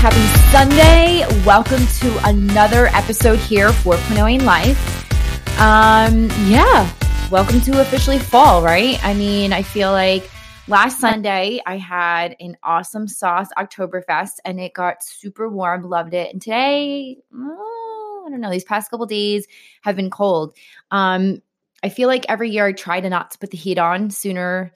Happy 0.00 0.16
Sunday. 0.50 1.26
Welcome 1.44 1.86
to 1.86 2.26
another 2.26 2.86
episode 2.86 3.38
here 3.38 3.70
for 3.70 3.96
Quinoing 3.96 4.42
Life. 4.44 4.80
Um, 5.60 6.30
yeah, 6.50 6.90
welcome 7.30 7.60
to 7.60 7.82
officially 7.82 8.18
fall, 8.18 8.62
right? 8.62 8.98
I 9.04 9.12
mean, 9.12 9.52
I 9.52 9.60
feel 9.60 9.92
like 9.92 10.30
last 10.68 11.00
Sunday 11.00 11.60
I 11.66 11.76
had 11.76 12.34
an 12.40 12.56
awesome 12.62 13.08
sauce 13.08 13.48
Oktoberfest 13.58 14.38
and 14.46 14.58
it 14.58 14.72
got 14.72 15.04
super 15.04 15.50
warm, 15.50 15.82
loved 15.82 16.14
it. 16.14 16.32
And 16.32 16.40
today, 16.40 17.18
oh, 17.34 18.24
I 18.26 18.30
don't 18.30 18.40
know, 18.40 18.50
these 18.50 18.64
past 18.64 18.90
couple 18.90 19.04
days 19.04 19.46
have 19.82 19.96
been 19.96 20.08
cold. 20.08 20.56
Um, 20.90 21.42
I 21.82 21.90
feel 21.90 22.08
like 22.08 22.24
every 22.26 22.48
year 22.48 22.64
I 22.64 22.72
try 22.72 23.02
to 23.02 23.10
not 23.10 23.32
to 23.32 23.38
put 23.38 23.50
the 23.50 23.58
heat 23.58 23.76
on 23.76 24.08
sooner 24.08 24.72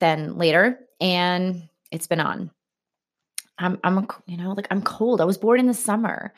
than 0.00 0.36
later, 0.36 0.80
and 1.00 1.68
it's 1.92 2.08
been 2.08 2.18
on. 2.18 2.50
I'm 3.58 3.78
I'm 3.84 4.06
you 4.26 4.36
know 4.36 4.52
like 4.52 4.66
I'm 4.70 4.82
cold. 4.82 5.20
I 5.20 5.24
was 5.24 5.38
born 5.38 5.60
in 5.60 5.66
the 5.66 5.74
summer. 5.74 6.32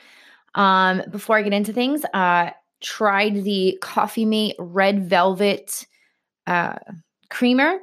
Um, 0.54 1.02
before 1.10 1.36
I 1.36 1.42
get 1.42 1.52
into 1.52 1.72
things, 1.72 2.04
uh, 2.14 2.50
tried 2.80 3.44
the 3.44 3.78
Coffee 3.82 4.24
Mate 4.24 4.56
Red 4.58 5.08
Velvet 5.08 5.86
uh, 6.46 6.76
creamer. 7.30 7.78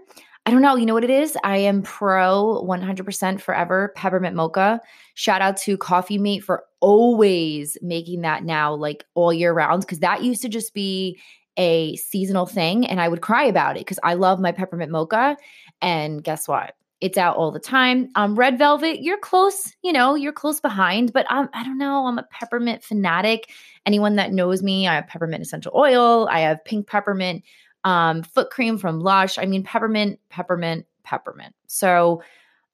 I 0.48 0.52
don't 0.52 0.62
know. 0.62 0.76
You 0.76 0.86
know 0.86 0.94
what 0.94 1.04
it 1.04 1.10
is? 1.10 1.36
I 1.44 1.58
am 1.58 1.82
pro 1.82 2.64
100% 2.68 3.42
forever 3.42 3.92
peppermint 3.96 4.36
mocha. 4.36 4.80
Shout 5.16 5.42
out 5.42 5.58
to 5.58 5.76
Coffee 5.76 6.20
Mate 6.20 6.44
for 6.44 6.64
always 6.82 7.78
making 7.82 8.22
that 8.22 8.44
now 8.44 8.74
like 8.74 9.06
all 9.16 9.34
year 9.34 9.54
round 9.54 9.82
because 9.82 10.00
that 10.00 10.24
used 10.24 10.44
to 10.44 10.50
just 10.50 10.76
be 10.76 11.20
a 11.58 11.96
seasonal 11.96 12.46
thing 12.46 12.86
and 12.86 13.02
I 13.02 13.08
would 13.08 13.22
cry 13.22 13.46
about 13.46 13.76
it 13.76 13.80
because 13.80 14.00
I 14.04 14.14
love 14.14 14.40
my 14.40 14.52
peppermint 14.52 14.92
mocha. 14.92 15.36
And 15.82 16.24
guess 16.24 16.48
what? 16.48 16.76
It's 17.02 17.18
out 17.18 17.36
all 17.36 17.52
the 17.52 17.60
time. 17.60 18.10
Um, 18.16 18.36
Red 18.36 18.58
Velvet, 18.58 19.02
you're 19.02 19.18
close, 19.18 19.74
you 19.84 19.92
know, 19.92 20.16
you're 20.16 20.32
close 20.32 20.62
behind, 20.62 21.12
but 21.14 21.26
I 21.30 21.64
don't 21.64 21.78
know. 21.78 22.08
I'm 22.08 22.18
a 22.18 22.24
peppermint 22.24 22.84
fanatic. 22.84 23.52
Anyone 23.86 24.16
that 24.16 24.32
knows 24.32 24.64
me, 24.64 24.88
I 24.88 24.96
have 24.96 25.08
peppermint 25.08 25.44
essential 25.44 25.74
oil. 25.76 26.28
I 26.30 26.40
have 26.42 26.64
pink 26.64 26.88
peppermint 26.88 27.44
um, 27.84 28.24
foot 28.24 28.50
cream 28.50 28.78
from 28.78 29.00
Lush. 29.00 29.38
I 29.38 29.46
mean, 29.46 29.64
peppermint, 29.64 30.20
peppermint, 30.30 30.86
peppermint. 31.04 31.54
So 31.68 32.24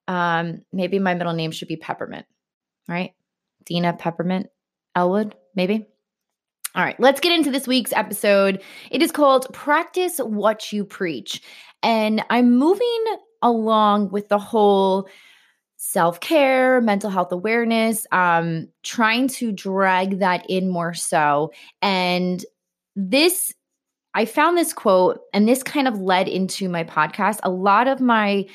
um, 0.08 0.64
maybe 0.72 1.00
my 1.00 1.14
middle 1.14 1.34
name 1.34 1.52
should 1.52 1.68
be 1.68 1.78
Peppermint, 1.78 2.26
right? 2.88 3.14
Dina 3.66 3.94
Peppermint 3.94 4.48
Elwood, 4.96 5.36
maybe. 5.56 5.88
All 6.74 6.84
right, 6.84 7.00
let's 7.00 7.20
get 7.20 7.34
into 7.34 7.52
this 7.52 7.68
week's 7.68 7.94
episode. 7.94 8.62
It 8.90 9.02
is 9.02 9.12
called 9.12 9.54
Practice 9.54 10.18
What 10.20 10.72
You 10.72 10.86
Preach. 10.86 11.42
And 11.84 12.24
I'm 12.30 12.58
moving 12.58 13.06
along 13.42 14.11
with 14.11 14.30
the 14.30 14.39
whole 14.39 15.08
self 15.78 16.20
care, 16.20 16.80
mental 16.80 17.09
health 17.09 17.31
awareness, 17.31 18.06
um, 18.11 18.67
trying 18.84 19.28
to 19.28 19.52
drag 19.52 20.20
that 20.20 20.45
in 20.47 20.70
more 20.70 20.94
so. 20.94 21.52
And 21.81 22.45
this, 22.95 23.53
I 24.14 24.25
found 24.25 24.58
this 24.58 24.73
quote, 24.73 25.22
and 25.34 25.47
this 25.47 25.64
kind 25.64 25.88
of 25.88 26.00
led 26.00 26.28
into 26.28 26.69
my 26.69 26.84
podcast. 26.84 27.39
A 27.44 27.50
lot 27.50 27.88
of 27.88 28.00
my 28.00 28.45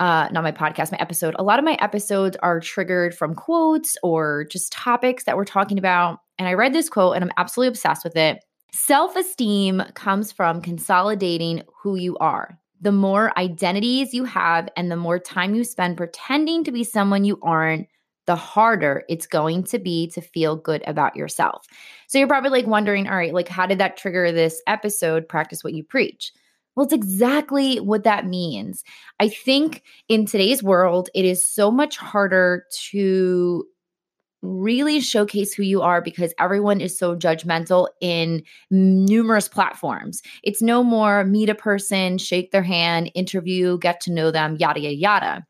uh, 0.00 0.28
not 0.32 0.42
my 0.42 0.50
podcast, 0.50 0.90
my 0.90 0.98
episode. 0.98 1.36
A 1.38 1.44
lot 1.44 1.60
of 1.60 1.64
my 1.64 1.74
episodes 1.80 2.36
are 2.42 2.58
triggered 2.58 3.14
from 3.14 3.32
quotes 3.32 3.96
or 4.02 4.44
just 4.50 4.72
topics 4.72 5.22
that 5.22 5.36
we're 5.36 5.44
talking 5.44 5.78
about. 5.78 6.18
And 6.36 6.48
I 6.48 6.54
read 6.54 6.72
this 6.72 6.88
quote 6.88 7.14
and 7.14 7.24
I'm 7.24 7.30
absolutely 7.36 7.68
obsessed 7.68 8.02
with 8.02 8.16
it. 8.16 8.44
Self 8.72 9.14
esteem 9.14 9.84
comes 9.94 10.32
from 10.32 10.60
consolidating 10.60 11.62
who 11.80 11.94
you 11.94 12.16
are 12.18 12.58
the 12.80 12.92
more 12.92 13.36
identities 13.38 14.12
you 14.12 14.24
have 14.24 14.68
and 14.76 14.90
the 14.90 14.96
more 14.96 15.18
time 15.18 15.54
you 15.54 15.64
spend 15.64 15.96
pretending 15.96 16.64
to 16.64 16.72
be 16.72 16.84
someone 16.84 17.24
you 17.24 17.38
aren't, 17.42 17.88
the 18.26 18.36
harder 18.36 19.04
it's 19.08 19.26
going 19.26 19.62
to 19.64 19.78
be 19.78 20.08
to 20.08 20.20
feel 20.20 20.56
good 20.56 20.82
about 20.86 21.16
yourself. 21.16 21.66
So 22.06 22.18
you're 22.18 22.28
probably 22.28 22.50
like 22.50 22.66
wondering, 22.66 23.06
all 23.08 23.16
right, 23.16 23.34
like 23.34 23.48
how 23.48 23.66
did 23.66 23.78
that 23.78 23.96
trigger 23.96 24.32
this 24.32 24.62
episode? 24.66 25.28
Practice 25.28 25.62
what 25.62 25.74
you 25.74 25.84
preach. 25.84 26.32
Well, 26.74 26.84
it's 26.84 26.92
exactly 26.92 27.78
what 27.78 28.04
that 28.04 28.26
means. 28.26 28.82
I 29.20 29.28
think 29.28 29.82
in 30.08 30.26
today's 30.26 30.62
world, 30.62 31.08
it 31.14 31.24
is 31.24 31.48
so 31.48 31.70
much 31.70 31.96
harder 31.96 32.64
to 32.90 33.64
really 34.44 35.00
showcase 35.00 35.54
who 35.54 35.62
you 35.62 35.82
are 35.82 36.00
because 36.00 36.34
everyone 36.38 36.80
is 36.80 36.96
so 36.96 37.16
judgmental 37.16 37.88
in 38.00 38.42
numerous 38.70 39.48
platforms. 39.48 40.22
It's 40.42 40.62
no 40.62 40.84
more 40.84 41.24
meet 41.24 41.48
a 41.48 41.54
person, 41.54 42.18
shake 42.18 42.52
their 42.52 42.62
hand, 42.62 43.10
interview, 43.14 43.78
get 43.78 44.00
to 44.02 44.12
know 44.12 44.30
them, 44.30 44.56
yada, 44.56 44.80
yada, 44.80 44.94
yada. 44.94 45.46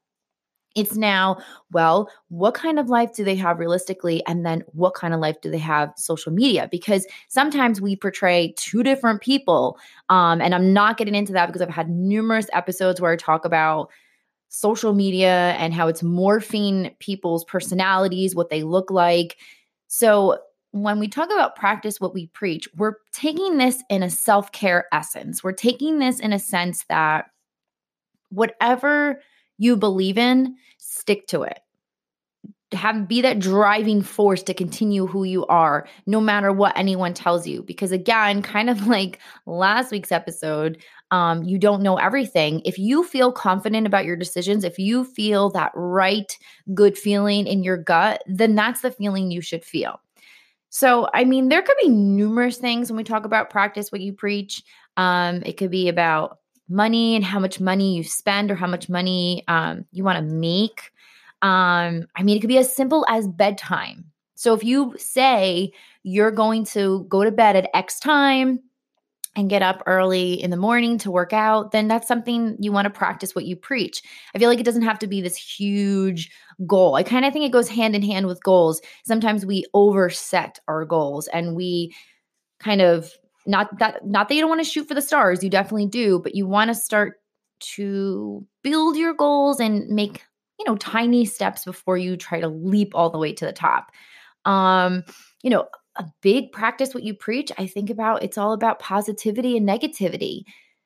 It's 0.75 0.97
now, 0.97 1.39
well, 1.71 2.11
what 2.29 2.55
kind 2.55 2.81
of 2.81 2.89
life 2.89 3.15
do 3.15 3.23
they 3.23 3.37
have 3.37 3.61
realistically? 3.61 4.25
And 4.27 4.45
then 4.45 4.65
what 4.73 4.95
kind 4.95 5.15
of 5.15 5.21
life 5.21 5.41
do 5.41 5.51
they 5.51 5.59
have 5.59 5.93
social 5.97 6.33
media? 6.33 6.69
Because 6.69 7.07
sometimes 7.29 7.81
we 7.81 7.95
portray 7.95 8.55
two 8.57 8.83
different 8.83 9.21
people. 9.21 9.79
Um, 10.09 10.41
and 10.41 10.53
I'm 10.53 10.73
not 10.73 10.97
getting 10.97 11.15
into 11.15 11.33
that 11.33 11.47
because 11.47 11.63
I've 11.63 11.69
had 11.69 11.91
numerous 11.91 12.47
episodes 12.53 13.01
where 13.01 13.13
I 13.13 13.17
talk 13.17 13.45
about 13.45 13.91
social 14.49 14.95
media 14.95 15.53
and 15.59 15.75
how 15.75 15.89
it's 15.89 16.03
morphing 16.03 16.97
people's 16.99 17.45
personalities, 17.45 18.35
what 18.35 18.51
they 18.51 18.63
look 18.63 18.91
like. 18.91 19.37
So, 19.89 20.39
when 20.73 20.99
we 20.99 21.07
talk 21.07 21.31
about 21.31 21.55
practice 21.55 22.01
what 22.01 22.15
we 22.15 22.27
preach, 22.29 22.69
we're 22.77 22.95
taking 23.13 23.59
this 23.59 23.83
in 23.89 24.03
a 24.03 24.11
self 24.11 24.51
care 24.51 24.87
essence. 24.93 25.45
We're 25.45 25.53
taking 25.53 26.01
this 26.01 26.19
in 26.19 26.33
a 26.33 26.39
sense 26.39 26.85
that 26.89 27.27
whatever 28.31 29.23
you 29.57 29.77
believe 29.77 30.19
in, 30.19 30.57
stick 30.79 31.29
to 31.29 31.45
it 31.45 31.61
have 32.75 33.09
be 33.09 33.23
that 33.23 33.39
driving 33.39 34.03
force 34.03 34.43
to 34.43 34.55
continue 34.55 35.07
who 35.07 35.25
you 35.25 35.47
are 35.47 35.87
no 36.07 36.21
matter 36.21 36.53
what 36.53 36.77
anyone 36.77 37.15
tells 37.15 37.47
you 37.47 37.63
because 37.63 37.93
again 37.93 38.43
kind 38.43 38.69
of 38.69 38.87
like 38.89 39.19
last 39.47 39.91
week's 39.91 40.13
episode 40.13 40.83
um 41.11 41.43
you 41.43 41.59
don't 41.59 41.83
know 41.83 41.97
everything. 41.97 42.61
If 42.65 42.79
you 42.79 43.05
feel 43.05 43.33
confident 43.33 43.87
about 43.87 44.05
your 44.05 44.17
decisions 44.17 44.65
if 44.65 44.79
you 44.79 45.05
feel 45.05 45.51
that 45.51 45.73
right 45.75 46.37
good 46.75 46.97
feeling 46.99 47.47
in 47.47 47.63
your 47.63 47.77
gut 47.77 48.23
then 48.27 48.55
that's 48.55 48.81
the 48.81 48.91
feeling 48.91 49.31
you 49.31 49.41
should 49.41 49.65
feel. 49.65 50.01
So 50.71 51.09
i 51.15 51.25
mean 51.25 51.49
there 51.49 51.63
could 51.63 51.77
be 51.83 51.89
numerous 51.89 52.59
things 52.59 52.91
when 52.91 52.97
we 52.97 53.05
talk 53.05 53.25
about 53.25 53.51
practice 53.51 53.93
what 53.93 54.01
you 54.01 54.13
preach. 54.13 54.63
Um 54.97 55.43
it 55.45 55.57
could 55.57 55.71
be 55.71 55.89
about 55.89 56.39
money 56.69 57.15
and 57.15 57.25
how 57.25 57.39
much 57.39 57.61
money 57.61 57.97
you 57.97 58.05
spend 58.05 58.51
or 58.51 58.55
how 58.55 58.67
much 58.67 58.89
money 58.89 59.45
um, 59.49 59.85
you 59.93 60.05
want 60.05 60.19
to 60.19 60.35
make. 60.35 60.91
Um, 61.43 62.07
I 62.17 62.23
mean, 62.23 62.37
it 62.37 62.41
could 62.41 62.49
be 62.49 62.59
as 62.59 62.75
simple 62.75 63.05
as 63.09 63.29
bedtime. 63.29 64.07
So 64.35 64.55
if 64.55 64.65
you 64.65 64.95
say 64.99 65.73
you're 66.03 66.31
going 66.31 66.65
to 66.67 67.05
go 67.09 67.25
to 67.25 67.31
bed 67.31 67.57
at 67.57 67.71
X 67.75 67.99
time 67.99 68.61
and 69.37 69.51
get 69.51 69.63
up 69.63 69.83
early 69.87 70.35
in 70.35 70.51
the 70.51 70.57
morning 70.57 70.97
to 70.99 71.11
work 71.11 71.33
out, 71.33 71.73
then 71.73 71.89
that's 71.89 72.07
something 72.07 72.57
you 72.61 72.71
want 72.71 72.87
to 72.87 72.91
practice 72.91 73.35
what 73.35 73.47
you 73.47 73.57
preach. 73.57 74.03
I 74.35 74.39
feel 74.39 74.49
like 74.49 74.61
it 74.61 74.65
doesn't 74.65 74.83
have 74.83 74.99
to 75.01 75.07
be 75.07 75.21
this 75.21 75.37
huge 75.37 76.31
goal. 76.67 76.95
I 76.95 77.03
kind 77.03 77.25
of 77.25 77.33
think 77.33 77.45
it 77.45 77.53
goes 77.53 77.69
hand 77.69 77.97
in 77.97 78.03
hand 78.03 78.27
with 78.27 78.43
goals. 78.43 78.81
Sometimes 79.05 79.45
we 79.45 79.65
overset 79.75 80.59
our 80.69 80.85
goals 80.85 81.27
and 81.29 81.57
we 81.57 81.95
kind 82.61 82.81
of 82.81 83.13
not 83.47 83.79
that 83.79 84.07
not 84.07 84.29
that 84.29 84.35
you 84.35 84.41
don't 84.41 84.49
want 84.49 84.65
to 84.65 84.71
shoot 84.71 84.89
for 84.89 84.95
the 84.95 85.03
stars, 85.03 85.43
you 85.43 85.51
definitely 85.51 85.87
do, 85.87 86.21
but 86.21 86.35
you 86.35 86.47
want 86.47 86.69
to 86.69 86.75
start 86.75 87.21
to 87.61 88.47
build 88.63 88.97
your 88.97 89.15
goals 89.15 89.61
and 89.61 89.89
make 89.89 90.23
you 90.59 90.65
know, 90.67 90.77
tiny 90.77 91.25
steps 91.25 91.65
before 91.65 91.99
you 91.99 92.17
try 92.17 92.41
to 92.41 92.49
leap 92.49 92.93
all 92.95 93.11
the 93.11 93.19
way 93.19 93.33
to 93.33 93.45
the 93.45 93.53
top. 93.53 93.91
Um, 94.45 95.05
you 95.43 95.51
know, 95.51 95.67
a 95.97 96.05
big 96.21 96.53
practice 96.53 96.95
what 96.95 97.05
you 97.05 97.15
preach, 97.15 97.51
I 97.59 97.67
think 97.67 97.91
about 97.91 98.23
it's 98.23 98.39
all 98.39 98.53
about 98.53 98.79
positivity 98.79 99.57
and 99.57 99.69
negativity. 99.69 100.45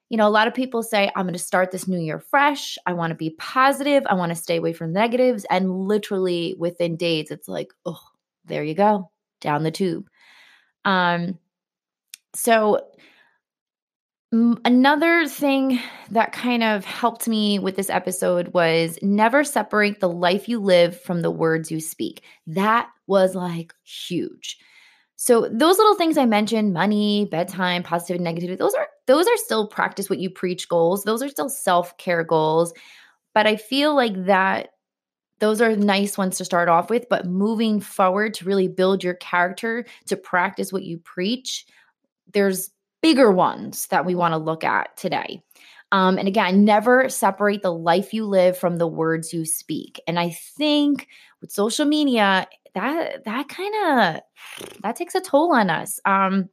You 0.08 0.16
know, 0.16 0.26
a 0.26 0.30
lot 0.30 0.48
of 0.48 0.54
people 0.54 0.82
say, 0.82 1.10
I'm 1.14 1.26
going 1.26 1.34
to 1.34 1.38
start 1.38 1.70
this 1.70 1.86
new 1.86 2.00
year 2.00 2.18
fresh. 2.18 2.78
I 2.86 2.94
want 2.94 3.10
to 3.10 3.14
be 3.14 3.30
positive. 3.38 4.04
I 4.08 4.14
want 4.14 4.30
to 4.30 4.36
stay 4.36 4.56
away 4.56 4.72
from 4.72 4.92
negatives. 4.92 5.44
And 5.50 5.86
literally 5.86 6.54
within 6.58 6.96
days, 6.96 7.30
it's 7.30 7.48
like, 7.48 7.72
oh, 7.84 8.00
there 8.46 8.64
you 8.64 8.74
go, 8.74 9.10
down 9.40 9.62
the 9.62 9.70
tube. 9.70 10.08
Um, 10.84 11.38
so 12.34 12.88
Another 14.30 15.26
thing 15.26 15.80
that 16.10 16.32
kind 16.32 16.62
of 16.62 16.84
helped 16.84 17.28
me 17.28 17.58
with 17.58 17.76
this 17.76 17.88
episode 17.88 18.48
was 18.48 18.98
never 19.00 19.42
separate 19.42 20.00
the 20.00 20.08
life 20.08 20.50
you 20.50 20.60
live 20.60 21.00
from 21.00 21.22
the 21.22 21.30
words 21.30 21.70
you 21.70 21.80
speak. 21.80 22.22
That 22.46 22.90
was 23.06 23.34
like 23.34 23.72
huge. 23.84 24.58
So 25.20 25.48
those 25.50 25.78
little 25.78 25.96
things 25.96 26.16
I 26.16 26.26
mentioned, 26.26 26.72
money, 26.72 27.24
bedtime, 27.28 27.82
positive 27.82 28.16
and 28.16 28.26
negativity, 28.26 28.56
those 28.56 28.74
are 28.74 28.86
those 29.08 29.26
are 29.26 29.36
still 29.36 29.66
practice 29.66 30.08
what 30.08 30.20
you 30.20 30.30
preach 30.30 30.68
goals. 30.68 31.02
Those 31.02 31.22
are 31.24 31.28
still 31.28 31.48
self-care 31.48 32.22
goals. 32.22 32.72
But 33.34 33.46
I 33.46 33.56
feel 33.56 33.96
like 33.96 34.26
that 34.26 34.68
those 35.40 35.60
are 35.60 35.74
nice 35.74 36.16
ones 36.16 36.38
to 36.38 36.44
start 36.44 36.68
off 36.68 36.88
with, 36.88 37.08
but 37.10 37.26
moving 37.26 37.80
forward 37.80 38.32
to 38.34 38.44
really 38.44 38.68
build 38.68 39.02
your 39.02 39.14
character, 39.14 39.84
to 40.06 40.16
practice 40.16 40.72
what 40.72 40.84
you 40.84 40.98
preach, 40.98 41.66
there's 42.32 42.70
bigger 43.02 43.32
ones 43.32 43.86
that 43.88 44.06
we 44.06 44.14
want 44.14 44.32
to 44.32 44.38
look 44.38 44.62
at 44.62 44.96
today. 44.96 45.42
Um, 45.90 46.16
and 46.16 46.28
again, 46.28 46.64
never 46.64 47.08
separate 47.08 47.62
the 47.62 47.72
life 47.72 48.14
you 48.14 48.24
live 48.24 48.56
from 48.56 48.76
the 48.76 48.86
words 48.86 49.32
you 49.32 49.44
speak. 49.44 50.00
And 50.06 50.18
I 50.18 50.30
think 50.30 51.08
with 51.40 51.50
social 51.50 51.86
media, 51.86 52.46
that 52.78 53.24
that 53.24 53.48
kind 53.48 53.74
of 53.74 54.22
that 54.82 54.96
takes 54.96 55.14
a 55.14 55.20
toll 55.20 55.52
on 55.52 55.70
us. 55.70 56.00
Um 56.04 56.48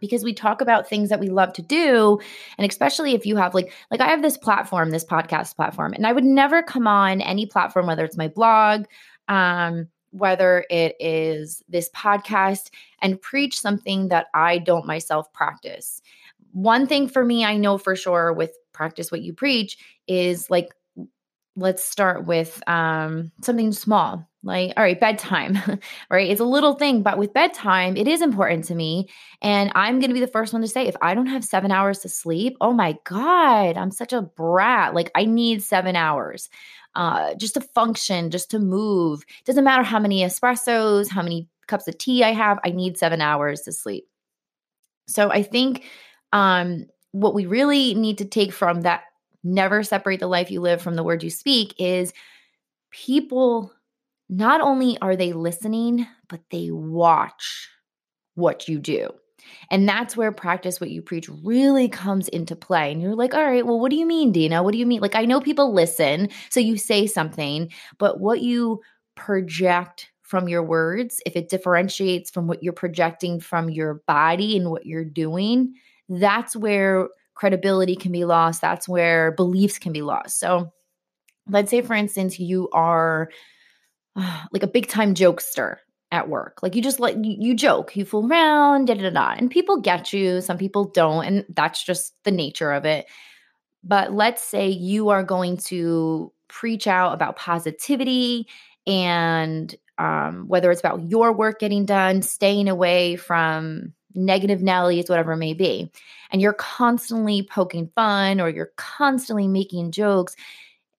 because 0.00 0.24
we 0.24 0.32
talk 0.32 0.62
about 0.62 0.88
things 0.88 1.10
that 1.10 1.20
we 1.20 1.28
love 1.28 1.52
to 1.52 1.60
do 1.60 2.18
and 2.56 2.70
especially 2.70 3.12
if 3.12 3.26
you 3.26 3.36
have 3.36 3.54
like 3.54 3.72
like 3.90 4.00
I 4.00 4.08
have 4.08 4.22
this 4.22 4.38
platform, 4.38 4.90
this 4.90 5.04
podcast 5.04 5.56
platform, 5.56 5.92
and 5.92 6.06
I 6.06 6.12
would 6.12 6.24
never 6.24 6.62
come 6.62 6.86
on 6.86 7.20
any 7.20 7.46
platform 7.46 7.86
whether 7.86 8.04
it's 8.04 8.16
my 8.16 8.28
blog, 8.28 8.84
um 9.28 9.88
whether 10.12 10.64
it 10.70 10.96
is 10.98 11.62
this 11.68 11.88
podcast 11.90 12.70
and 13.00 13.20
preach 13.20 13.60
something 13.60 14.08
that 14.08 14.26
I 14.34 14.58
don't 14.58 14.86
myself 14.86 15.32
practice. 15.32 16.02
One 16.52 16.86
thing 16.86 17.06
for 17.08 17.24
me 17.24 17.44
I 17.44 17.56
know 17.56 17.78
for 17.78 17.94
sure 17.94 18.32
with 18.32 18.52
practice 18.72 19.12
what 19.12 19.22
you 19.22 19.34
preach 19.34 19.76
is 20.08 20.48
like 20.50 20.74
let's 21.56 21.84
start 21.84 22.26
with 22.26 22.62
um, 22.68 23.32
something 23.42 23.72
small 23.72 24.26
like 24.42 24.72
all 24.76 24.82
right 24.82 24.98
bedtime 25.00 25.58
right? 26.10 26.30
It's 26.30 26.40
a 26.40 26.44
little 26.44 26.74
thing 26.74 27.02
but 27.02 27.18
with 27.18 27.34
bedtime 27.34 27.96
it 27.96 28.08
is 28.08 28.22
important 28.22 28.64
to 28.66 28.74
me 28.74 29.08
and 29.42 29.70
i'm 29.74 30.00
going 30.00 30.08
to 30.08 30.14
be 30.14 30.20
the 30.20 30.26
first 30.26 30.52
one 30.52 30.62
to 30.62 30.68
say 30.68 30.86
if 30.86 30.96
i 31.02 31.14
don't 31.14 31.26
have 31.26 31.44
seven 31.44 31.70
hours 31.70 31.98
to 32.00 32.08
sleep 32.08 32.56
oh 32.60 32.72
my 32.72 32.96
god 33.04 33.76
i'm 33.76 33.90
such 33.90 34.12
a 34.12 34.22
brat. 34.22 34.94
Like 34.94 35.10
i 35.14 35.24
need 35.24 35.62
seven 35.62 35.96
hours 35.96 36.48
uh, 36.94 37.34
just 37.34 37.54
to 37.54 37.60
function 37.60 38.30
just 38.30 38.50
to 38.50 38.58
move. 38.58 39.22
Doesn't 39.44 39.62
matter 39.62 39.84
how 39.84 39.98
many 39.98 40.22
espressos 40.22 41.08
how 41.08 41.22
many 41.22 41.48
cups 41.66 41.86
of 41.86 41.96
tea 41.98 42.24
i 42.24 42.32
have 42.32 42.58
i 42.64 42.70
need 42.70 42.96
seven 42.96 43.20
hours 43.20 43.62
to 43.62 43.72
sleep. 43.72 44.06
So 45.06 45.30
i 45.30 45.42
think 45.42 45.84
um, 46.32 46.86
what 47.12 47.34
we 47.34 47.46
really 47.46 47.94
need 47.94 48.18
to 48.18 48.24
take 48.24 48.52
from 48.52 48.82
that 48.82 49.02
never 49.42 49.82
separate 49.82 50.20
the 50.20 50.26
life 50.26 50.50
you 50.50 50.60
live 50.60 50.82
from 50.82 50.94
the 50.94 51.04
word 51.04 51.22
you 51.22 51.30
speak 51.30 51.74
is 51.78 52.12
people 52.90 53.72
not 54.28 54.60
only 54.60 54.96
are 55.00 55.16
they 55.16 55.32
listening, 55.32 56.06
but 56.28 56.40
they 56.50 56.70
watch 56.70 57.68
what 58.34 58.68
you 58.68 58.78
do. 58.78 59.10
And 59.70 59.88
that's 59.88 60.16
where 60.16 60.32
practice 60.32 60.80
what 60.80 60.90
you 60.90 61.02
preach 61.02 61.28
really 61.42 61.88
comes 61.88 62.28
into 62.28 62.54
play. 62.54 62.92
And 62.92 63.00
you're 63.00 63.16
like, 63.16 63.34
all 63.34 63.44
right, 63.44 63.66
well, 63.66 63.80
what 63.80 63.90
do 63.90 63.96
you 63.96 64.06
mean, 64.06 64.32
Dina? 64.32 64.62
What 64.62 64.72
do 64.72 64.78
you 64.78 64.86
mean? 64.86 65.00
Like, 65.00 65.16
I 65.16 65.24
know 65.24 65.40
people 65.40 65.72
listen, 65.72 66.28
so 66.50 66.60
you 66.60 66.76
say 66.76 67.06
something, 67.06 67.70
but 67.98 68.20
what 68.20 68.42
you 68.42 68.80
project 69.16 70.08
from 70.22 70.48
your 70.48 70.62
words, 70.62 71.20
if 71.26 71.34
it 71.34 71.48
differentiates 71.48 72.30
from 72.30 72.46
what 72.46 72.62
you're 72.62 72.72
projecting 72.72 73.40
from 73.40 73.68
your 73.68 73.94
body 74.06 74.56
and 74.56 74.70
what 74.70 74.86
you're 74.86 75.04
doing, 75.04 75.74
that's 76.08 76.54
where 76.54 77.08
credibility 77.40 77.96
can 77.96 78.12
be 78.12 78.26
lost. 78.26 78.60
That's 78.60 78.86
where 78.86 79.32
beliefs 79.32 79.78
can 79.78 79.92
be 79.92 80.02
lost. 80.02 80.38
So, 80.38 80.72
let's 81.48 81.70
say, 81.70 81.80
for 81.80 81.94
instance, 81.94 82.38
you 82.38 82.68
are 82.72 83.30
like 84.52 84.62
a 84.62 84.66
big 84.66 84.88
time 84.88 85.14
jokester 85.14 85.76
at 86.12 86.28
work. 86.28 86.58
Like 86.62 86.74
you 86.74 86.82
just 86.82 87.00
like 87.00 87.16
you, 87.16 87.36
you 87.38 87.54
joke, 87.54 87.96
you 87.96 88.04
fool 88.04 88.30
around, 88.30 88.88
da 88.88 88.94
da 88.94 89.08
da, 89.08 89.34
and 89.38 89.50
people 89.50 89.80
get 89.80 90.12
you. 90.12 90.42
Some 90.42 90.58
people 90.58 90.84
don't, 90.84 91.24
and 91.24 91.44
that's 91.48 91.82
just 91.82 92.12
the 92.24 92.30
nature 92.30 92.72
of 92.72 92.84
it. 92.84 93.06
But 93.82 94.12
let's 94.12 94.44
say 94.44 94.68
you 94.68 95.08
are 95.08 95.24
going 95.24 95.56
to 95.68 96.32
preach 96.48 96.86
out 96.86 97.14
about 97.14 97.36
positivity 97.36 98.48
and 98.86 99.74
um, 99.96 100.44
whether 100.46 100.70
it's 100.70 100.80
about 100.80 101.08
your 101.08 101.32
work 101.32 101.58
getting 101.58 101.86
done, 101.86 102.20
staying 102.20 102.68
away 102.68 103.16
from 103.16 103.94
negative 104.14 104.60
Nellies, 104.60 105.08
whatever 105.08 105.32
it 105.32 105.38
may 105.38 105.54
be, 105.54 105.90
and 106.30 106.40
you're 106.40 106.52
constantly 106.54 107.42
poking 107.42 107.90
fun 107.94 108.40
or 108.40 108.48
you're 108.48 108.72
constantly 108.76 109.48
making 109.48 109.92
jokes, 109.92 110.36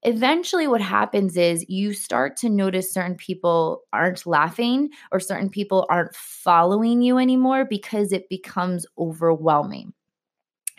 eventually 0.04 0.68
what 0.68 0.82
happens 0.82 1.38
is 1.38 1.66
you 1.70 1.94
start 1.94 2.36
to 2.38 2.50
notice 2.50 2.92
certain 2.92 3.16
people 3.16 3.82
aren't 3.94 4.26
laughing 4.26 4.90
or 5.12 5.20
certain 5.20 5.50
people 5.50 5.86
aren't 5.90 6.16
following 6.16 7.02
you 7.02 7.18
anymore 7.18 7.66
because 7.66 8.12
it 8.12 8.28
becomes 8.30 8.86
overwhelming. 8.98 9.94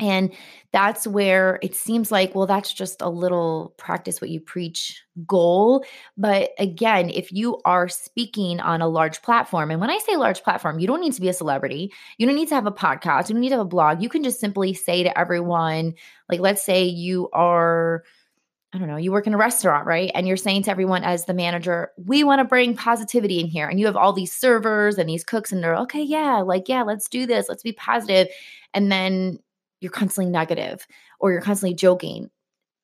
And 0.03 0.33
that's 0.73 1.07
where 1.07 1.61
it 1.63 1.77
seems 1.77 2.11
like, 2.11 2.35
well, 2.35 2.49
that's 2.49 2.73
just 2.73 3.01
a 3.01 3.09
little 3.09 3.73
practice 3.77 4.21
what 4.21 4.31
you 4.31 4.41
preach 4.41 5.01
goal. 5.27 5.85
But 6.17 6.51
again, 6.59 7.09
if 7.09 7.31
you 7.31 7.61
are 7.65 7.89
speaking 7.89 8.59
on 8.59 8.83
a 8.83 8.89
large 8.89 9.23
platform, 9.23 9.71
and 9.71 9.81
when 9.81 9.91
I 9.91 9.99
say 9.99 10.17
large 10.17 10.43
platform, 10.43 10.81
you 10.81 10.89
don't 10.89 11.01
need 11.01 11.13
to 11.13 11.21
be 11.21 11.29
a 11.29 11.33
celebrity, 11.33 11.93
you 12.19 12.27
don't 12.27 12.35
need 12.35 12.49
to 12.49 12.57
have 12.57 12.67
a 12.67 12.73
podcast, 12.73 13.29
you 13.29 13.35
don't 13.35 13.43
need 13.43 13.51
to 13.51 13.59
have 13.59 13.67
a 13.67 13.69
blog. 13.69 14.03
You 14.03 14.09
can 14.09 14.25
just 14.25 14.41
simply 14.41 14.75
say 14.75 15.05
to 15.05 15.17
everyone, 15.17 15.95
like, 16.29 16.41
let's 16.41 16.65
say 16.65 16.85
you 16.85 17.31
are. 17.33 18.03
I 18.75 18.79
don't 18.79 18.89
know, 18.89 18.97
you 18.97 19.13
work 19.13 19.27
in 19.27 19.35
a 19.35 19.39
restaurant, 19.39 19.87
right? 19.87 20.11
And 20.15 20.27
you're 20.27 20.39
saying 20.39 20.63
to 20.63 20.71
everyone 20.71 21.05
as 21.05 21.27
the 21.27 21.35
manager, 21.35 21.91
we 21.99 22.25
want 22.25 22.39
to 22.41 22.45
bring 22.45 22.75
positivity 22.75 23.39
in 23.39 23.47
here. 23.47 23.69
And 23.69 23.79
you 23.79 23.85
have 23.85 23.99
all 23.99 24.15
these 24.15 24.33
servers 24.33 24.97
and 24.97 25.07
these 25.07 25.25
cooks, 25.25 25.53
and 25.53 25.63
they're 25.63 25.77
okay, 25.77 26.03
yeah, 26.03 26.39
like, 26.39 26.71
yeah, 26.71 26.83
let's 26.83 27.07
do 27.07 27.27
this, 27.27 27.51
let's 27.51 27.63
be 27.63 27.73
positive. 27.73 28.29
And 28.73 28.91
then 28.91 29.41
you're 29.83 29.93
constantly 29.93 30.31
negative 30.31 30.87
or 31.21 31.33
you're 31.33 31.43
constantly 31.43 31.75
joking 31.75 32.31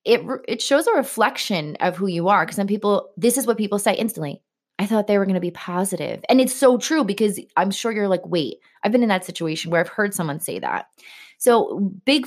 it 0.04 0.22
it 0.46 0.62
shows 0.62 0.86
a 0.86 0.94
reflection 0.94 1.76
of 1.80 1.96
who 1.96 2.06
you 2.06 2.28
are 2.28 2.44
because 2.44 2.56
then 2.56 2.66
people 2.66 3.10
this 3.16 3.36
is 3.36 3.46
what 3.46 3.58
people 3.58 3.78
say 3.78 3.94
instantly 3.94 4.42
i 4.78 4.86
thought 4.86 5.06
they 5.06 5.18
were 5.18 5.26
going 5.26 5.34
to 5.34 5.40
be 5.40 5.50
positive. 5.50 6.24
And 6.28 6.40
it's 6.40 6.54
so 6.54 6.78
true 6.78 7.04
because 7.04 7.38
i'm 7.56 7.70
sure 7.70 7.92
you're 7.92 8.08
like 8.08 8.26
wait 8.26 8.56
i've 8.82 8.92
been 8.92 9.02
in 9.02 9.08
that 9.10 9.24
situation 9.24 9.70
where 9.70 9.80
i've 9.80 9.88
heard 9.88 10.14
someone 10.14 10.40
say 10.40 10.58
that. 10.58 10.86
So 11.38 11.78
big 12.04 12.26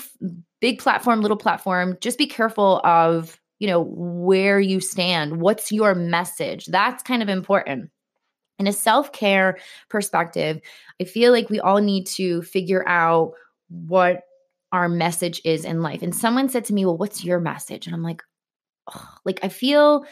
big 0.60 0.80
platform 0.80 1.22
little 1.22 1.38
platform 1.38 1.98
just 2.02 2.18
be 2.18 2.28
careful 2.28 2.80
of 2.84 3.40
you 3.60 3.68
know 3.68 3.82
where 3.82 4.60
you 4.60 4.80
stand 4.80 5.42
what's 5.42 5.72
your 5.72 5.96
message? 5.96 6.68
That's 6.68 7.04
kind 7.04 7.24
of 7.24 7.30
important. 7.30 7.90
In 8.60 8.68
a 8.68 8.74
self-care 8.74 9.58
perspective 9.90 10.62
i 11.02 11.04
feel 11.04 11.32
like 11.32 11.50
we 11.50 11.60
all 11.60 11.80
need 11.80 12.06
to 12.08 12.44
figure 12.44 12.88
out 12.88 13.34
what 13.70 14.22
our 14.72 14.88
message 14.88 15.42
is 15.44 15.66
in 15.66 15.82
life. 15.82 16.02
And 16.02 16.16
someone 16.16 16.50
said 16.50 16.66
to 16.66 16.74
me, 16.74 16.86
Well, 16.86 16.98
what's 16.98 17.24
your 17.24 17.40
message? 17.40 17.88
And 17.88 17.96
I'm 17.96 18.04
like, 18.04 18.22
like, 19.26 19.40
I 19.44 19.50
feel 19.50 20.06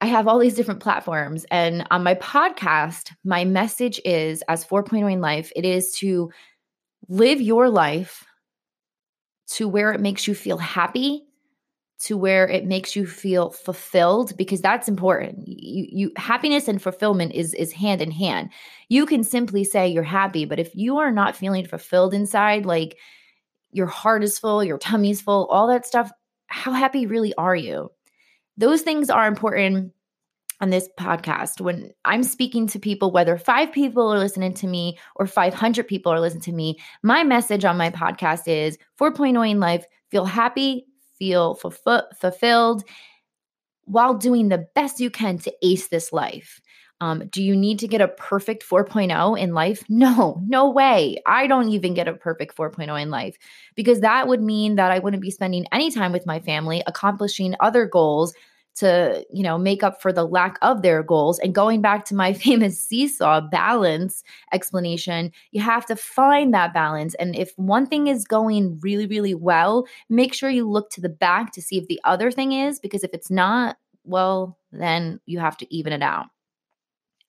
I 0.00 0.06
have 0.06 0.28
all 0.28 0.38
these 0.38 0.54
different 0.54 0.80
platforms. 0.80 1.44
And 1.50 1.86
on 1.90 2.04
my 2.04 2.14
podcast, 2.14 3.12
my 3.24 3.44
message 3.44 4.00
is 4.04 4.42
as 4.48 4.64
4.0 4.64 5.12
in 5.12 5.20
life, 5.20 5.50
it 5.56 5.64
is 5.64 5.92
to 5.96 6.30
live 7.08 7.40
your 7.40 7.68
life 7.68 8.24
to 9.48 9.66
where 9.66 9.92
it 9.92 10.00
makes 10.00 10.28
you 10.28 10.34
feel 10.34 10.58
happy, 10.58 11.24
to 12.00 12.16
where 12.16 12.46
it 12.46 12.64
makes 12.64 12.94
you 12.94 13.06
feel 13.06 13.50
fulfilled 13.50 14.36
because 14.36 14.60
that's 14.60 14.88
important. 14.88 15.48
You, 15.48 15.86
you 15.90 16.12
happiness 16.16 16.68
and 16.68 16.80
fulfillment 16.80 17.32
is 17.32 17.54
is 17.54 17.72
hand 17.72 18.00
in 18.00 18.12
hand. 18.12 18.50
You 18.88 19.04
can 19.04 19.24
simply 19.24 19.64
say 19.64 19.88
you're 19.88 20.02
happy, 20.04 20.44
but 20.44 20.60
if 20.60 20.74
you 20.76 20.98
are 20.98 21.10
not 21.10 21.34
feeling 21.34 21.66
fulfilled 21.66 22.14
inside, 22.14 22.66
like 22.66 22.98
your 23.78 23.86
heart 23.86 24.22
is 24.22 24.38
full, 24.38 24.62
your 24.62 24.76
tummy's 24.78 25.22
full, 25.22 25.46
all 25.46 25.68
that 25.68 25.86
stuff, 25.86 26.10
how 26.48 26.72
happy 26.72 27.06
really 27.06 27.32
are 27.34 27.56
you? 27.56 27.90
Those 28.56 28.82
things 28.82 29.08
are 29.08 29.26
important 29.26 29.92
on 30.60 30.70
this 30.70 30.88
podcast. 30.98 31.60
When 31.60 31.92
I'm 32.04 32.24
speaking 32.24 32.66
to 32.66 32.78
people, 32.80 33.12
whether 33.12 33.38
five 33.38 33.72
people 33.72 34.12
are 34.12 34.18
listening 34.18 34.54
to 34.54 34.66
me 34.66 34.98
or 35.14 35.26
500 35.26 35.86
people 35.86 36.12
are 36.12 36.20
listening 36.20 36.42
to 36.42 36.52
me, 36.52 36.78
my 37.02 37.22
message 37.22 37.64
on 37.64 37.78
my 37.78 37.90
podcast 37.90 38.48
is 38.48 38.76
4.0 39.00 39.48
in 39.48 39.60
life 39.60 39.86
feel 40.10 40.24
happy, 40.24 40.86
feel 41.18 41.54
fulfilled 41.54 42.82
while 43.84 44.14
doing 44.14 44.48
the 44.48 44.66
best 44.74 45.00
you 45.00 45.10
can 45.10 45.38
to 45.38 45.52
ace 45.62 45.88
this 45.88 46.12
life. 46.12 46.60
Um, 47.00 47.28
do 47.28 47.42
you 47.42 47.54
need 47.54 47.78
to 47.80 47.88
get 47.88 48.00
a 48.00 48.08
perfect 48.08 48.68
4.0 48.68 49.38
in 49.38 49.54
life? 49.54 49.84
No, 49.88 50.42
no 50.46 50.68
way. 50.68 51.18
I 51.26 51.46
don't 51.46 51.68
even 51.68 51.94
get 51.94 52.08
a 52.08 52.12
perfect 52.12 52.56
4.0 52.56 53.00
in 53.00 53.10
life 53.10 53.36
because 53.76 54.00
that 54.00 54.26
would 54.26 54.42
mean 54.42 54.74
that 54.76 54.90
I 54.90 54.98
wouldn't 54.98 55.22
be 55.22 55.30
spending 55.30 55.66
any 55.70 55.90
time 55.90 56.12
with 56.12 56.26
my 56.26 56.40
family, 56.40 56.82
accomplishing 56.86 57.54
other 57.60 57.86
goals 57.86 58.34
to, 58.78 59.24
you 59.32 59.42
know, 59.42 59.58
make 59.58 59.82
up 59.82 60.00
for 60.00 60.12
the 60.12 60.24
lack 60.24 60.56
of 60.62 60.82
their 60.82 61.02
goals. 61.02 61.38
And 61.40 61.54
going 61.54 61.82
back 61.82 62.04
to 62.06 62.14
my 62.14 62.32
famous 62.44 62.80
seesaw 62.80 63.40
balance 63.40 64.22
explanation, 64.52 65.32
you 65.50 65.60
have 65.60 65.84
to 65.86 65.96
find 65.96 66.54
that 66.54 66.74
balance. 66.74 67.14
And 67.14 67.36
if 67.36 67.52
one 67.56 67.86
thing 67.86 68.06
is 68.06 68.24
going 68.24 68.78
really, 68.80 69.06
really 69.06 69.34
well, 69.34 69.86
make 70.08 70.32
sure 70.32 70.50
you 70.50 70.68
look 70.68 70.90
to 70.90 71.00
the 71.00 71.08
back 71.08 71.52
to 71.52 71.62
see 71.62 71.78
if 71.78 71.88
the 71.88 72.00
other 72.04 72.30
thing 72.30 72.52
is, 72.52 72.78
because 72.78 73.02
if 73.02 73.10
it's 73.12 73.30
not, 73.30 73.76
well, 74.04 74.58
then 74.72 75.20
you 75.26 75.38
have 75.40 75.56
to 75.58 75.74
even 75.74 75.92
it 75.92 76.02
out. 76.02 76.26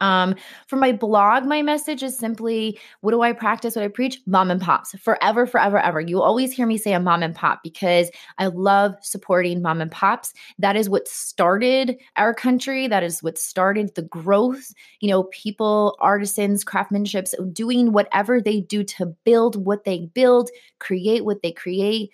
Um, 0.01 0.35
for 0.67 0.77
my 0.77 0.91
blog, 0.91 1.45
my 1.45 1.61
message 1.61 2.03
is 2.03 2.17
simply 2.17 2.79
what 3.01 3.11
do 3.11 3.21
I 3.21 3.33
practice? 3.33 3.75
What 3.75 3.83
I 3.83 3.89
preach? 3.89 4.21
Mom 4.25 4.49
and 4.49 4.61
pops 4.61 4.91
forever, 4.99 5.45
forever, 5.45 5.77
ever. 5.77 5.99
You 5.99 6.21
always 6.21 6.53
hear 6.53 6.65
me 6.65 6.77
say 6.77 6.93
a 6.93 6.99
mom 6.99 7.21
and 7.21 7.35
pop 7.35 7.59
because 7.63 8.09
I 8.37 8.47
love 8.47 8.95
supporting 9.01 9.61
mom 9.61 9.81
and 9.81 9.91
pops. 9.91 10.33
That 10.57 10.75
is 10.75 10.89
what 10.89 11.07
started 11.07 11.97
our 12.15 12.33
country. 12.33 12.87
That 12.87 13.03
is 13.03 13.21
what 13.21 13.37
started 13.37 13.93
the 13.95 14.03
growth. 14.03 14.73
You 15.01 15.09
know, 15.09 15.23
people, 15.23 15.97
artisans, 15.99 16.63
craftsmanships 16.63 17.33
doing 17.53 17.91
whatever 17.91 18.41
they 18.41 18.61
do 18.61 18.83
to 18.85 19.07
build 19.25 19.65
what 19.65 19.83
they 19.83 20.09
build, 20.13 20.49
create 20.79 21.25
what 21.25 21.41
they 21.41 21.51
create, 21.51 22.11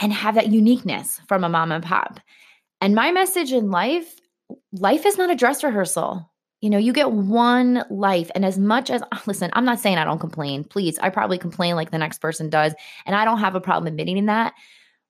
and 0.00 0.12
have 0.12 0.34
that 0.34 0.48
uniqueness 0.48 1.20
from 1.28 1.44
a 1.44 1.48
mom 1.48 1.72
and 1.72 1.84
pop. 1.84 2.20
And 2.80 2.94
my 2.94 3.10
message 3.10 3.52
in 3.52 3.70
life 3.70 4.20
life 4.72 5.04
is 5.04 5.18
not 5.18 5.30
a 5.30 5.36
dress 5.36 5.62
rehearsal. 5.62 6.30
You 6.60 6.70
know, 6.70 6.78
you 6.78 6.92
get 6.92 7.12
one 7.12 7.84
life. 7.88 8.30
And 8.34 8.44
as 8.44 8.58
much 8.58 8.90
as, 8.90 9.02
listen, 9.26 9.50
I'm 9.52 9.64
not 9.64 9.80
saying 9.80 9.98
I 9.98 10.04
don't 10.04 10.18
complain. 10.18 10.64
Please, 10.64 10.98
I 10.98 11.10
probably 11.10 11.38
complain 11.38 11.76
like 11.76 11.90
the 11.90 11.98
next 11.98 12.18
person 12.18 12.50
does. 12.50 12.74
And 13.06 13.14
I 13.14 13.24
don't 13.24 13.38
have 13.38 13.54
a 13.54 13.60
problem 13.60 13.86
admitting 13.86 14.26
that. 14.26 14.54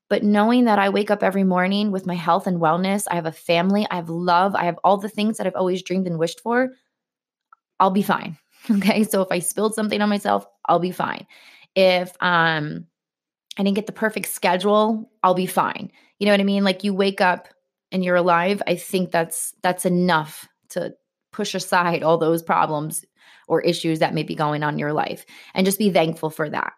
But 0.08 0.22
knowing 0.22 0.64
that 0.64 0.78
I 0.78 0.88
wake 0.88 1.10
up 1.10 1.22
every 1.22 1.44
morning 1.44 1.90
with 1.90 2.06
my 2.06 2.14
health 2.14 2.46
and 2.46 2.60
wellness, 2.60 3.04
I 3.10 3.14
have 3.14 3.26
a 3.26 3.32
family, 3.32 3.86
I 3.90 3.96
have 3.96 4.08
love, 4.08 4.54
I 4.54 4.64
have 4.64 4.78
all 4.82 4.96
the 4.96 5.08
things 5.08 5.36
that 5.36 5.46
I've 5.46 5.54
always 5.54 5.82
dreamed 5.82 6.06
and 6.06 6.18
wished 6.18 6.40
for, 6.40 6.70
I'll 7.80 7.90
be 7.90 8.02
fine. 8.02 8.38
Okay. 8.70 9.04
So 9.04 9.22
if 9.22 9.28
I 9.30 9.38
spilled 9.38 9.74
something 9.74 10.02
on 10.02 10.08
myself, 10.08 10.44
I'll 10.66 10.80
be 10.80 10.90
fine. 10.90 11.26
If 11.76 12.10
um 12.20 12.86
I 13.56 13.62
didn't 13.62 13.76
get 13.76 13.86
the 13.86 13.92
perfect 13.92 14.28
schedule, 14.28 15.10
I'll 15.22 15.32
be 15.32 15.46
fine. 15.46 15.90
You 16.18 16.26
know 16.26 16.32
what 16.32 16.40
I 16.40 16.44
mean? 16.44 16.64
Like 16.64 16.84
you 16.84 16.92
wake 16.92 17.20
up 17.20 17.48
and 17.92 18.04
you're 18.04 18.16
alive. 18.16 18.60
I 18.66 18.74
think 18.74 19.12
that's 19.12 19.54
that's 19.62 19.86
enough 19.86 20.48
to 20.70 20.92
push 21.38 21.54
aside 21.54 22.02
all 22.02 22.18
those 22.18 22.42
problems 22.42 23.04
or 23.46 23.60
issues 23.60 24.00
that 24.00 24.12
may 24.12 24.24
be 24.24 24.34
going 24.34 24.64
on 24.64 24.74
in 24.74 24.78
your 24.80 24.92
life 24.92 25.24
and 25.54 25.64
just 25.64 25.78
be 25.78 25.88
thankful 25.88 26.30
for 26.30 26.50
that. 26.50 26.72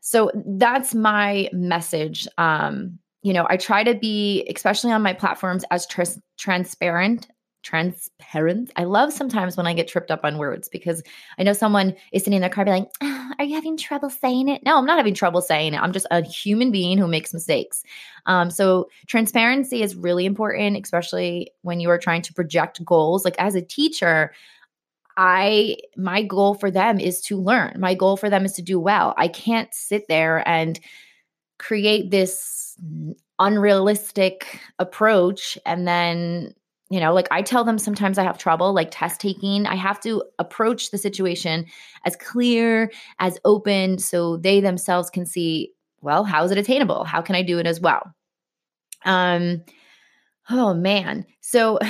So 0.00 0.30
that's 0.46 0.94
my 0.94 1.50
message. 1.52 2.26
Um, 2.38 2.98
you 3.20 3.34
know, 3.34 3.46
I 3.50 3.58
try 3.58 3.84
to 3.84 3.94
be, 3.94 4.50
especially 4.52 4.92
on 4.92 5.02
my 5.02 5.12
platforms, 5.12 5.62
as 5.70 5.86
tr- 5.86 6.18
transparent 6.38 7.28
transparent. 7.62 8.70
I 8.76 8.84
love 8.84 9.12
sometimes 9.12 9.56
when 9.56 9.66
I 9.66 9.72
get 9.72 9.88
tripped 9.88 10.10
up 10.10 10.20
on 10.24 10.38
words 10.38 10.68
because 10.68 11.02
I 11.38 11.42
know 11.42 11.52
someone 11.52 11.94
is 12.12 12.22
sitting 12.22 12.36
in 12.36 12.40
their 12.40 12.50
car 12.50 12.64
be 12.64 12.70
like, 12.70 12.88
oh, 13.00 13.30
"Are 13.38 13.44
you 13.44 13.54
having 13.54 13.76
trouble 13.76 14.10
saying 14.10 14.48
it?" 14.48 14.62
No, 14.64 14.76
I'm 14.76 14.86
not 14.86 14.98
having 14.98 15.14
trouble 15.14 15.40
saying 15.40 15.74
it. 15.74 15.80
I'm 15.80 15.92
just 15.92 16.06
a 16.10 16.22
human 16.22 16.70
being 16.70 16.98
who 16.98 17.06
makes 17.06 17.32
mistakes. 17.32 17.82
Um, 18.26 18.50
so 18.50 18.88
transparency 19.06 19.82
is 19.82 19.96
really 19.96 20.26
important, 20.26 20.82
especially 20.82 21.52
when 21.62 21.80
you 21.80 21.90
are 21.90 21.98
trying 21.98 22.22
to 22.22 22.34
project 22.34 22.84
goals. 22.84 23.24
Like 23.24 23.36
as 23.38 23.54
a 23.54 23.62
teacher, 23.62 24.32
I 25.16 25.76
my 25.96 26.22
goal 26.22 26.54
for 26.54 26.70
them 26.70 26.98
is 26.98 27.20
to 27.22 27.40
learn. 27.40 27.76
My 27.78 27.94
goal 27.94 28.16
for 28.16 28.30
them 28.30 28.44
is 28.44 28.52
to 28.54 28.62
do 28.62 28.80
well. 28.80 29.14
I 29.16 29.28
can't 29.28 29.72
sit 29.74 30.08
there 30.08 30.46
and 30.48 30.80
create 31.58 32.10
this 32.10 32.76
unrealistic 33.38 34.60
approach 34.78 35.58
and 35.66 35.86
then 35.86 36.54
you 36.92 37.00
know 37.00 37.12
like 37.12 37.28
i 37.30 37.40
tell 37.40 37.64
them 37.64 37.78
sometimes 37.78 38.18
i 38.18 38.22
have 38.22 38.38
trouble 38.38 38.72
like 38.72 38.88
test 38.90 39.20
taking 39.20 39.66
i 39.66 39.74
have 39.74 39.98
to 39.98 40.22
approach 40.38 40.90
the 40.90 40.98
situation 40.98 41.64
as 42.04 42.14
clear 42.16 42.90
as 43.18 43.38
open 43.44 43.98
so 43.98 44.36
they 44.36 44.60
themselves 44.60 45.10
can 45.10 45.24
see 45.24 45.72
well 46.02 46.22
how 46.24 46.44
is 46.44 46.50
it 46.50 46.58
attainable 46.58 47.04
how 47.04 47.22
can 47.22 47.34
i 47.34 47.42
do 47.42 47.58
it 47.58 47.66
as 47.66 47.80
well 47.80 48.12
um 49.04 49.62
oh 50.50 50.74
man 50.74 51.24
so 51.40 51.78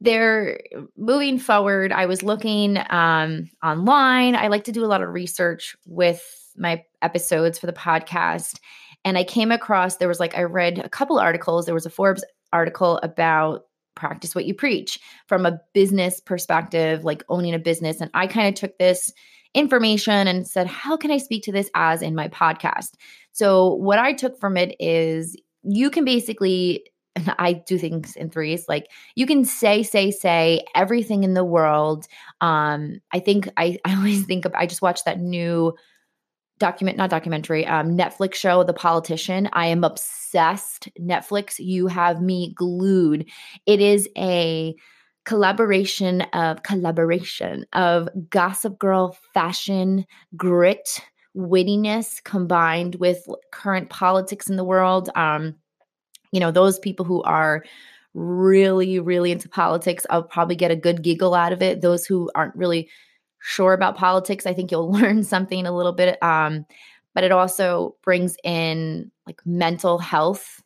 they're 0.00 0.60
moving 0.96 1.38
forward. 1.38 1.90
I 1.90 2.06
was 2.06 2.22
looking 2.22 2.78
um, 2.90 3.48
online. 3.62 4.36
I 4.36 4.48
like 4.48 4.64
to 4.64 4.72
do 4.72 4.84
a 4.84 4.86
lot 4.86 5.02
of 5.02 5.08
research 5.08 5.74
with 5.86 6.22
my 6.56 6.84
episodes 7.02 7.58
for 7.58 7.66
the 7.66 7.72
podcast. 7.72 8.60
And 9.04 9.16
I 9.16 9.24
came 9.24 9.50
across, 9.50 9.96
there 9.96 10.08
was 10.08 10.20
like, 10.20 10.36
I 10.36 10.42
read 10.42 10.78
a 10.78 10.88
couple 10.88 11.18
articles. 11.18 11.64
There 11.64 11.74
was 11.74 11.86
a 11.86 11.90
Forbes 11.90 12.24
article 12.52 12.98
about 13.02 13.62
practice 13.96 14.34
what 14.34 14.46
you 14.46 14.54
preach 14.54 15.00
from 15.26 15.44
a 15.44 15.58
business 15.72 16.20
perspective, 16.20 17.04
like 17.04 17.24
owning 17.28 17.54
a 17.54 17.58
business. 17.58 18.00
And 18.00 18.10
I 18.14 18.26
kind 18.26 18.48
of 18.48 18.54
took 18.54 18.78
this 18.78 19.12
information 19.54 20.28
and 20.28 20.46
said, 20.46 20.66
how 20.66 20.96
can 20.96 21.10
I 21.10 21.16
speak 21.16 21.42
to 21.44 21.52
this 21.52 21.70
as 21.74 22.02
in 22.02 22.14
my 22.14 22.28
podcast? 22.28 22.90
So, 23.32 23.74
what 23.74 23.98
I 23.98 24.12
took 24.12 24.38
from 24.38 24.56
it 24.56 24.76
is 24.78 25.36
you 25.62 25.90
can 25.90 26.04
basically 26.04 26.84
and 27.16 27.34
I 27.38 27.54
do 27.54 27.78
things 27.78 28.14
in 28.14 28.30
threes. 28.30 28.66
Like 28.68 28.90
you 29.14 29.26
can 29.26 29.44
say, 29.44 29.82
say, 29.82 30.10
say 30.10 30.64
everything 30.74 31.24
in 31.24 31.34
the 31.34 31.44
world. 31.44 32.06
Um, 32.42 33.00
I 33.12 33.20
think 33.20 33.48
I, 33.56 33.78
I 33.84 33.96
always 33.96 34.24
think 34.26 34.44
of 34.44 34.54
I 34.54 34.66
just 34.66 34.82
watched 34.82 35.06
that 35.06 35.18
new 35.18 35.74
document, 36.58 36.96
not 36.96 37.10
documentary, 37.10 37.66
um, 37.66 37.96
Netflix 37.96 38.34
show, 38.34 38.64
The 38.64 38.72
Politician. 38.72 39.48
I 39.52 39.66
am 39.66 39.84
obsessed. 39.84 40.88
Netflix, 41.00 41.58
you 41.58 41.86
have 41.86 42.22
me 42.22 42.52
glued. 42.54 43.28
It 43.66 43.80
is 43.80 44.08
a 44.16 44.74
collaboration 45.24 46.22
of 46.32 46.62
collaboration 46.62 47.66
of 47.72 48.08
gossip 48.30 48.78
girl 48.78 49.18
fashion, 49.34 50.06
grit, 50.36 51.00
wittiness 51.36 52.22
combined 52.22 52.94
with 52.94 53.26
current 53.52 53.90
politics 53.90 54.48
in 54.48 54.56
the 54.56 54.64
world. 54.64 55.10
Um, 55.14 55.56
you 56.32 56.40
know, 56.40 56.50
those 56.50 56.78
people 56.78 57.04
who 57.04 57.22
are 57.24 57.64
really, 58.14 58.98
really 58.98 59.30
into 59.30 59.48
politics, 59.48 60.06
I'll 60.08 60.22
probably 60.22 60.56
get 60.56 60.70
a 60.70 60.76
good 60.76 61.02
giggle 61.02 61.34
out 61.34 61.52
of 61.52 61.60
it. 61.60 61.82
Those 61.82 62.06
who 62.06 62.30
aren't 62.34 62.56
really 62.56 62.88
sure 63.46 63.72
about 63.72 63.96
politics, 63.96 64.44
I 64.44 64.52
think 64.52 64.72
you'll 64.72 64.90
learn 65.00 65.22
something 65.22 65.66
a 65.66 65.76
little 65.76 65.92
bit. 65.92 66.20
Um, 66.22 66.66
but 67.14 67.22
it 67.22 67.30
also 67.30 67.94
brings 68.02 68.36
in 68.42 69.12
like 69.24 69.40
mental 69.46 69.98
health 69.98 70.62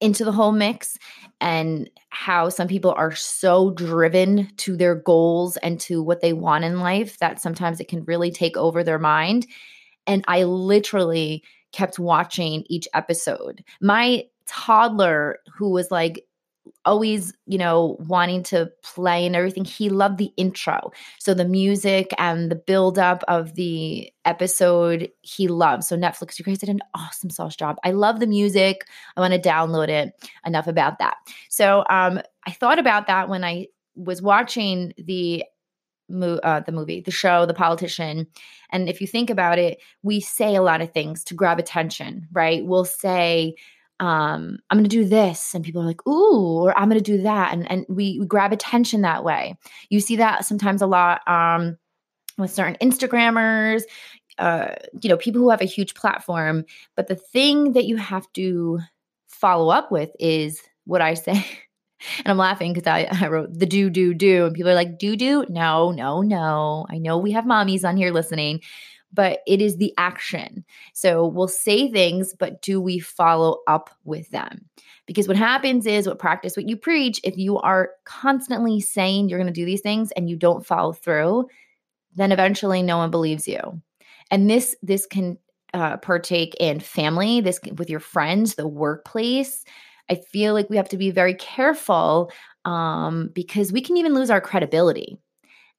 into 0.00 0.24
the 0.24 0.32
whole 0.32 0.50
mix 0.50 0.98
and 1.40 1.88
how 2.08 2.48
some 2.48 2.66
people 2.66 2.92
are 2.92 3.14
so 3.14 3.70
driven 3.72 4.48
to 4.56 4.76
their 4.76 4.94
goals 4.96 5.58
and 5.58 5.78
to 5.78 6.02
what 6.02 6.22
they 6.22 6.32
want 6.32 6.64
in 6.64 6.80
life 6.80 7.18
that 7.18 7.40
sometimes 7.40 7.80
it 7.80 7.86
can 7.86 8.02
really 8.04 8.30
take 8.30 8.56
over 8.56 8.82
their 8.82 8.98
mind. 8.98 9.46
And 10.06 10.24
I 10.26 10.42
literally 10.44 11.44
kept 11.70 11.98
watching 11.98 12.64
each 12.68 12.88
episode. 12.94 13.62
My 13.80 14.24
toddler 14.46 15.38
who 15.54 15.70
was 15.70 15.90
like 15.90 16.24
always, 16.84 17.32
you 17.46 17.58
know, 17.58 17.96
wanting 18.00 18.42
to 18.42 18.70
play 18.82 19.24
and 19.26 19.36
everything. 19.36 19.64
He 19.64 19.88
loved 19.88 20.18
the 20.18 20.32
intro. 20.36 20.90
So 21.18 21.34
the 21.34 21.44
music 21.44 22.12
and 22.18 22.50
the 22.50 22.56
buildup 22.56 23.22
of 23.28 23.54
the 23.54 24.12
episode, 24.24 25.10
he 25.20 25.48
loved. 25.48 25.84
So 25.84 25.96
Netflix, 25.96 26.38
you 26.38 26.44
guys 26.44 26.58
did 26.58 26.68
an 26.68 26.80
awesome 26.94 27.30
sauce 27.30 27.56
job. 27.56 27.76
I 27.84 27.92
love 27.92 28.20
the 28.20 28.26
music. 28.26 28.82
I 29.16 29.20
want 29.20 29.34
to 29.34 29.40
download 29.40 29.88
it. 29.88 30.12
Enough 30.44 30.66
about 30.66 30.98
that. 30.98 31.16
So 31.48 31.84
um, 31.88 32.20
I 32.46 32.50
thought 32.50 32.78
about 32.78 33.06
that 33.06 33.28
when 33.28 33.44
I 33.44 33.68
was 33.94 34.20
watching 34.22 34.92
the 34.98 35.44
uh, 36.12 36.60
the 36.60 36.72
movie, 36.72 37.00
the 37.00 37.10
show, 37.10 37.46
The 37.46 37.54
Politician. 37.54 38.26
And 38.70 38.88
if 38.88 39.00
you 39.00 39.06
think 39.06 39.30
about 39.30 39.58
it, 39.58 39.78
we 40.02 40.20
say 40.20 40.54
a 40.54 40.62
lot 40.62 40.82
of 40.82 40.92
things 40.92 41.24
to 41.24 41.34
grab 41.34 41.58
attention, 41.58 42.28
right? 42.32 42.64
We'll 42.64 42.84
say, 42.84 43.54
um, 44.02 44.58
I'm 44.68 44.76
going 44.76 44.88
to 44.88 44.90
do 44.90 45.04
this. 45.04 45.54
And 45.54 45.64
people 45.64 45.80
are 45.80 45.86
like, 45.86 46.04
ooh, 46.08 46.64
or 46.64 46.76
I'm 46.76 46.88
going 46.88 47.00
to 47.00 47.16
do 47.16 47.22
that. 47.22 47.52
And, 47.52 47.70
and 47.70 47.86
we, 47.88 48.18
we 48.18 48.26
grab 48.26 48.52
attention 48.52 49.02
that 49.02 49.22
way. 49.22 49.56
You 49.90 50.00
see 50.00 50.16
that 50.16 50.44
sometimes 50.44 50.82
a 50.82 50.88
lot 50.88 51.20
um, 51.28 51.78
with 52.36 52.50
certain 52.50 52.76
Instagrammers, 52.82 53.82
uh, 54.38 54.74
you 55.00 55.08
know, 55.08 55.16
people 55.16 55.40
who 55.40 55.50
have 55.50 55.60
a 55.60 55.66
huge 55.66 55.94
platform. 55.94 56.64
But 56.96 57.06
the 57.06 57.14
thing 57.14 57.74
that 57.74 57.84
you 57.84 57.96
have 57.96 58.26
to 58.32 58.80
follow 59.28 59.68
up 59.68 59.92
with 59.92 60.10
is 60.18 60.60
what 60.84 61.00
I 61.00 61.14
say. 61.14 61.34
and 62.18 62.26
I'm 62.26 62.38
laughing 62.38 62.72
because 62.72 62.88
I, 62.88 63.06
I 63.20 63.28
wrote 63.28 63.56
the 63.56 63.66
do, 63.66 63.88
do, 63.88 64.14
do. 64.14 64.46
And 64.46 64.54
people 64.54 64.72
are 64.72 64.74
like, 64.74 64.98
do, 64.98 65.14
do? 65.14 65.46
No, 65.48 65.92
no, 65.92 66.22
no. 66.22 66.86
I 66.90 66.98
know 66.98 67.18
we 67.18 67.30
have 67.30 67.44
mommies 67.44 67.84
on 67.84 67.96
here 67.96 68.10
listening 68.10 68.62
but 69.12 69.40
it 69.46 69.60
is 69.60 69.76
the 69.76 69.92
action. 69.98 70.64
So 70.94 71.26
we'll 71.26 71.48
say 71.48 71.90
things, 71.90 72.34
but 72.38 72.62
do 72.62 72.80
we 72.80 72.98
follow 72.98 73.58
up 73.66 73.90
with 74.04 74.30
them? 74.30 74.64
Because 75.06 75.28
what 75.28 75.36
happens 75.36 75.86
is 75.86 76.06
what 76.06 76.18
practice 76.18 76.56
what 76.56 76.68
you 76.68 76.76
preach, 76.76 77.20
if 77.24 77.36
you 77.36 77.58
are 77.58 77.90
constantly 78.04 78.80
saying 78.80 79.28
you're 79.28 79.38
going 79.38 79.46
to 79.46 79.52
do 79.52 79.66
these 79.66 79.80
things 79.80 80.12
and 80.12 80.30
you 80.30 80.36
don't 80.36 80.66
follow 80.66 80.92
through, 80.92 81.48
then 82.14 82.32
eventually 82.32 82.82
no 82.82 82.98
one 82.98 83.10
believes 83.10 83.46
you. 83.48 83.80
And 84.30 84.48
this 84.48 84.74
this 84.82 85.06
can 85.06 85.38
uh, 85.74 85.96
partake 85.98 86.54
in 86.60 86.80
family, 86.80 87.40
this 87.40 87.60
with 87.76 87.90
your 87.90 88.00
friends, 88.00 88.54
the 88.54 88.68
workplace. 88.68 89.64
I 90.10 90.16
feel 90.16 90.52
like 90.52 90.68
we 90.68 90.76
have 90.76 90.88
to 90.90 90.98
be 90.98 91.10
very 91.10 91.34
careful 91.34 92.30
um, 92.64 93.30
because 93.32 93.72
we 93.72 93.80
can 93.80 93.96
even 93.96 94.14
lose 94.14 94.30
our 94.30 94.40
credibility. 94.40 95.18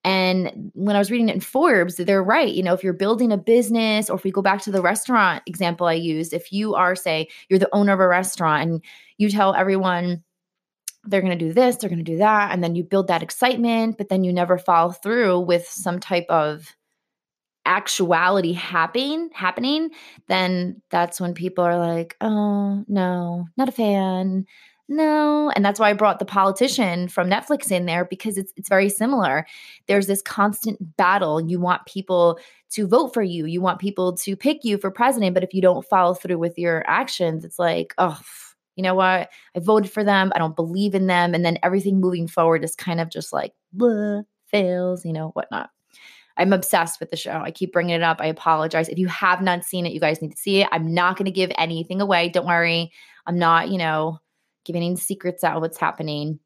And 0.03 0.72
when 0.74 0.95
I 0.95 1.00
was 1.00 1.10
reading 1.10 1.29
it 1.29 1.36
in 1.36 1.41
Forbes, 1.41 1.95
they're 1.95 2.24
right. 2.24 2.53
You 2.53 2.63
know, 2.63 2.74
if 2.74 2.83
you're 2.83 2.93
building 2.93 3.31
a 3.31 3.38
business, 3.38 4.10
or 4.10 4.17
if 4.17 4.24
we 4.24 4.31
go 4.31 4.41
back 4.41 4.62
to 4.63 4.72
the 4.72 4.81
restaurant 4.81 5.43
example 5.45 5.88
I 5.88 5.93
used, 5.93 6.33
if 6.33 6.51
you 6.51 6.75
are, 6.75 6.95
say, 6.95 7.29
you're 7.50 7.60
the 7.60 7.74
owner 7.74 7.93
of 7.93 8.00
a 8.00 8.07
restaurant 8.07 8.69
and 8.69 8.83
you 9.17 9.29
tell 9.29 9.55
everyone 9.55 10.24
they're 11.05 11.22
going 11.22 11.38
to 11.38 11.45
do 11.45 11.53
this, 11.53 11.77
they're 11.77 11.89
going 11.89 12.03
to 12.03 12.12
do 12.12 12.17
that, 12.17 12.51
and 12.51 12.63
then 12.63 12.75
you 12.75 12.83
build 12.83 13.07
that 13.07 13.24
excitement, 13.24 13.98
but 13.98 14.10
then 14.10 14.24
you 14.24 14.33
never 14.33 14.57
follow 14.57 14.91
through 14.91 15.39
with 15.41 15.67
some 15.67 16.00
type 16.00 16.25
of 16.29 16.75
actuality 17.65 18.51
happening 18.51 19.29
happening 19.33 19.89
then 20.27 20.81
that's 20.89 21.22
when 21.22 21.33
people 21.33 21.63
are 21.63 21.77
like 21.77 22.17
oh 22.19 22.83
no 22.89 23.45
not 23.55 23.69
a 23.69 23.72
fan 23.72 24.45
no 24.90 25.50
and 25.56 25.63
that's 25.63 25.80
why 25.80 25.90
i 25.90 25.94
brought 25.94 26.20
the 26.20 26.25
politician 26.25 27.08
from 27.08 27.30
netflix 27.30 27.72
in 27.72 27.86
there 27.86 28.06
because 28.06 28.38
it's 28.38 28.52
it's 28.58 28.70
very 28.70 28.90
similar 28.90 29.46
there's 29.88 30.08
this 30.08 30.22
constant 30.22 30.78
battle 30.98 31.40
you 31.40 31.60
want 31.60 31.86
people 31.86 32.38
to 32.70 32.86
vote 32.86 33.13
for 33.13 33.24
you 33.24 33.46
you 33.46 33.62
want 33.62 33.80
people 33.80 34.13
to 34.13 34.36
pick 34.36 34.63
you 34.63 34.78
for 34.78 34.92
president 34.92 35.34
but 35.34 35.44
if 35.44 35.54
you 35.54 35.62
don't 35.62 35.86
follow 35.86 36.13
through 36.13 36.38
with 36.38 36.58
your 36.58 36.84
actions 36.88 37.46
it's 37.46 37.58
like 37.58 37.94
oh 37.98 38.20
you 38.75 38.84
know 38.84 38.96
what? 38.96 39.30
I 39.56 39.60
voted 39.60 39.92
for 39.92 40.04
them. 40.04 40.32
I 40.36 40.40
don't 40.40 40.56
believe 40.56 40.96
in 40.96 41.08
them. 41.08 41.34
And 41.34 41.46
then 41.46 41.60
everything 41.63 42.00
moving 42.00 42.28
forward 42.28 42.63
is 42.63 42.75
kind 42.75 43.00
of 43.00 43.10
just 43.10 43.32
like, 43.32 43.54
blah, 43.72 44.22
fails, 44.48 45.06
you 45.06 45.13
know, 45.13 45.30
whatnot. 45.30 45.70
I'm 46.38 46.54
obsessed 46.54 47.00
with 47.00 47.12
the 47.12 47.18
show. 47.18 47.42
I 47.44 47.52
keep 47.52 47.72
bringing 47.72 47.96
it 47.96 48.02
up. 48.02 48.18
I 48.20 48.25
apologize. 48.25 48.90
If 48.90 48.98
you 48.98 49.08
have 49.08 49.42
not 49.42 49.63
seen 49.63 49.86
it, 49.86 49.94
you 49.94 50.00
guys 50.00 50.22
need 50.22 50.32
to 50.32 50.38
see 50.38 50.62
it. 50.62 50.70
I'm 50.72 50.92
not 50.92 51.16
going 51.16 51.25
to 51.25 51.32
give 51.32 51.52
anything 51.58 52.02
away. 52.02 52.30
Don't 52.30 52.48
worry. 52.48 52.92
I'm 53.28 53.38
not, 53.38 53.70
you 53.70 53.78
know, 53.78 54.20
giving 54.65 54.84
any 54.84 54.96
secrets 54.96 55.43
out 55.43 55.62
what's 55.62 55.77
happening. 55.77 56.39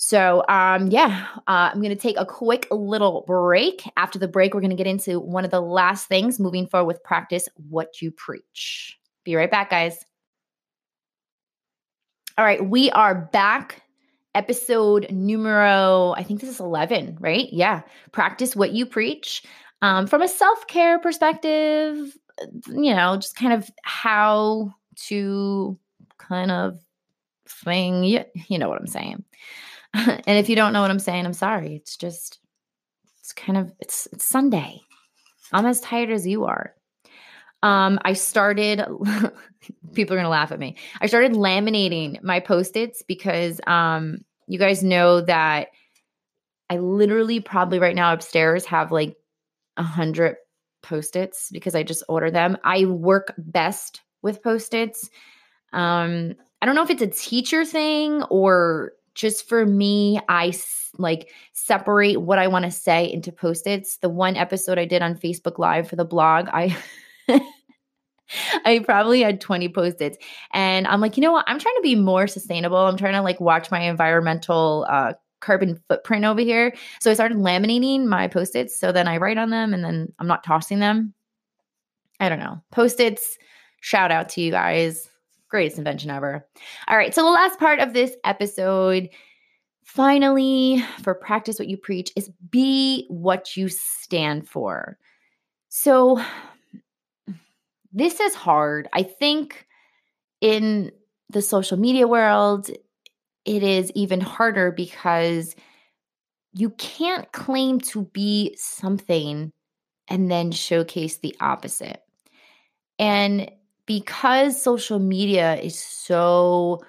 So, 0.00 0.44
um, 0.48 0.86
yeah, 0.92 1.26
uh, 1.48 1.70
I'm 1.72 1.80
going 1.80 1.88
to 1.90 1.96
take 1.96 2.18
a 2.18 2.24
quick 2.24 2.68
little 2.70 3.24
break. 3.26 3.82
After 3.96 4.16
the 4.16 4.28
break, 4.28 4.54
we're 4.54 4.60
going 4.60 4.70
to 4.70 4.76
get 4.76 4.86
into 4.86 5.18
one 5.18 5.44
of 5.44 5.50
the 5.50 5.60
last 5.60 6.06
things 6.06 6.38
moving 6.38 6.68
forward 6.68 6.86
with 6.86 7.02
practice 7.02 7.48
what 7.68 8.00
you 8.00 8.12
preach. 8.12 8.96
Be 9.24 9.34
right 9.34 9.50
back, 9.50 9.70
guys. 9.70 10.04
All 12.38 12.44
right, 12.44 12.64
we 12.64 12.92
are 12.92 13.28
back. 13.32 13.82
Episode 14.36 15.10
numero, 15.10 16.14
I 16.16 16.22
think 16.22 16.40
this 16.40 16.50
is 16.50 16.60
11, 16.60 17.16
right? 17.18 17.52
Yeah. 17.52 17.82
Practice 18.12 18.54
what 18.54 18.70
you 18.70 18.86
preach. 18.86 19.42
Um, 19.82 20.06
from 20.06 20.22
a 20.22 20.28
self 20.28 20.64
care 20.68 21.00
perspective, 21.00 22.16
you 22.68 22.94
know, 22.94 23.16
just 23.16 23.34
kind 23.34 23.52
of 23.52 23.68
how 23.82 24.72
to 25.06 25.76
kind 26.18 26.52
of 26.52 26.78
thing. 27.48 28.04
You, 28.04 28.24
you 28.48 28.58
know 28.58 28.68
what 28.68 28.80
I'm 28.80 28.86
saying. 28.86 29.24
and 29.94 30.22
if 30.26 30.48
you 30.48 30.56
don't 30.56 30.72
know 30.72 30.80
what 30.80 30.90
I'm 30.90 30.98
saying, 30.98 31.24
I'm 31.24 31.32
sorry. 31.32 31.76
It's 31.76 31.96
just, 31.96 32.38
it's 33.20 33.32
kind 33.32 33.58
of, 33.58 33.72
it's, 33.80 34.06
it's 34.12 34.24
Sunday. 34.24 34.80
I'm 35.52 35.66
as 35.66 35.80
tired 35.80 36.10
as 36.10 36.26
you 36.26 36.44
are. 36.44 36.74
Um, 37.62 37.98
I 38.04 38.12
started, 38.12 38.78
people 39.94 40.14
are 40.14 40.18
going 40.18 40.24
to 40.24 40.28
laugh 40.28 40.52
at 40.52 40.58
me. 40.60 40.76
I 41.00 41.06
started 41.06 41.32
laminating 41.32 42.22
my 42.22 42.40
post 42.40 42.76
its 42.76 43.02
because 43.02 43.60
um, 43.66 44.18
you 44.46 44.58
guys 44.58 44.82
know 44.82 45.20
that 45.22 45.68
I 46.70 46.78
literally 46.78 47.40
probably 47.40 47.78
right 47.78 47.96
now 47.96 48.12
upstairs 48.12 48.66
have 48.66 48.92
like 48.92 49.16
a 49.76 49.82
hundred 49.82 50.36
post 50.82 51.16
its 51.16 51.50
because 51.50 51.74
I 51.74 51.82
just 51.82 52.04
order 52.08 52.30
them. 52.30 52.56
I 52.64 52.84
work 52.84 53.32
best 53.38 54.02
with 54.22 54.42
post 54.42 54.74
its. 54.74 55.08
Um, 55.72 56.34
I 56.60 56.66
don't 56.66 56.74
know 56.74 56.82
if 56.82 56.90
it's 56.90 57.02
a 57.02 57.06
teacher 57.06 57.64
thing 57.64 58.22
or 58.24 58.92
just 59.14 59.48
for 59.48 59.66
me, 59.66 60.20
I 60.28 60.52
like 60.96 61.32
separate 61.52 62.20
what 62.20 62.38
I 62.38 62.46
want 62.48 62.64
to 62.64 62.70
say 62.70 63.10
into 63.10 63.32
post 63.32 63.66
its. 63.66 63.98
The 63.98 64.08
one 64.08 64.36
episode 64.36 64.78
I 64.78 64.84
did 64.84 65.02
on 65.02 65.16
Facebook 65.16 65.58
Live 65.58 65.88
for 65.88 65.96
the 65.96 66.04
blog, 66.04 66.48
I. 66.52 66.76
I 68.64 68.80
probably 68.80 69.22
had 69.22 69.40
20 69.40 69.70
post-its 69.70 70.18
and 70.52 70.86
I'm 70.86 71.00
like, 71.00 71.16
you 71.16 71.22
know 71.22 71.32
what? 71.32 71.46
I'm 71.48 71.58
trying 71.58 71.76
to 71.76 71.82
be 71.82 71.94
more 71.94 72.26
sustainable. 72.26 72.76
I'm 72.76 72.98
trying 72.98 73.14
to 73.14 73.22
like 73.22 73.40
watch 73.40 73.70
my 73.70 73.80
environmental 73.80 74.86
uh, 74.88 75.14
carbon 75.40 75.80
footprint 75.88 76.24
over 76.24 76.40
here. 76.40 76.74
So 77.00 77.10
I 77.10 77.14
started 77.14 77.38
laminating 77.38 78.04
my 78.04 78.28
post-its 78.28 78.78
so 78.78 78.92
then 78.92 79.08
I 79.08 79.16
write 79.16 79.38
on 79.38 79.50
them 79.50 79.72
and 79.72 79.82
then 79.82 80.12
I'm 80.18 80.26
not 80.26 80.44
tossing 80.44 80.78
them. 80.78 81.14
I 82.20 82.28
don't 82.28 82.40
know. 82.40 82.62
Post-its, 82.70 83.38
shout 83.80 84.10
out 84.10 84.28
to 84.30 84.40
you 84.40 84.50
guys. 84.50 85.08
Greatest 85.48 85.78
invention 85.78 86.10
ever. 86.10 86.46
All 86.88 86.96
right. 86.96 87.14
So, 87.14 87.22
the 87.22 87.30
last 87.30 87.58
part 87.58 87.80
of 87.80 87.92
this 87.92 88.14
episode, 88.24 89.08
finally, 89.84 90.84
for 91.02 91.14
practice 91.14 91.58
what 91.58 91.68
you 91.68 91.76
preach, 91.76 92.12
is 92.16 92.30
be 92.50 93.06
what 93.08 93.56
you 93.56 93.68
stand 93.68 94.48
for. 94.48 94.98
So, 95.68 96.22
this 97.92 98.20
is 98.20 98.34
hard. 98.34 98.88
I 98.92 99.02
think 99.02 99.66
in 100.40 100.92
the 101.30 101.42
social 101.42 101.78
media 101.78 102.06
world, 102.06 102.70
it 103.44 103.62
is 103.62 103.90
even 103.94 104.20
harder 104.20 104.70
because 104.70 105.54
you 106.52 106.70
can't 106.70 107.30
claim 107.32 107.80
to 107.80 108.04
be 108.06 108.54
something 108.58 109.52
and 110.08 110.30
then 110.30 110.50
showcase 110.50 111.18
the 111.18 111.36
opposite. 111.40 112.02
And 112.98 113.50
because 113.88 114.60
social 114.62 114.98
media 114.98 115.56
is 115.56 115.76
so 115.78 116.84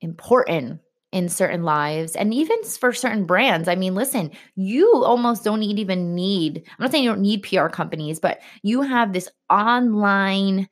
important 0.00 0.80
in 1.10 1.28
certain 1.28 1.64
lives 1.64 2.14
and 2.14 2.32
even 2.32 2.62
for 2.62 2.92
certain 2.92 3.26
brands. 3.26 3.68
I 3.68 3.74
mean, 3.74 3.96
listen, 3.96 4.30
you 4.54 4.88
almost 5.04 5.44
don't 5.44 5.62
even 5.64 6.14
need, 6.14 6.62
I'm 6.66 6.84
not 6.84 6.92
saying 6.92 7.02
you 7.04 7.10
don't 7.10 7.20
need 7.20 7.42
PR 7.42 7.66
companies, 7.66 8.20
but 8.20 8.40
you 8.62 8.82
have 8.82 9.12
this 9.12 9.28
online 9.50 10.68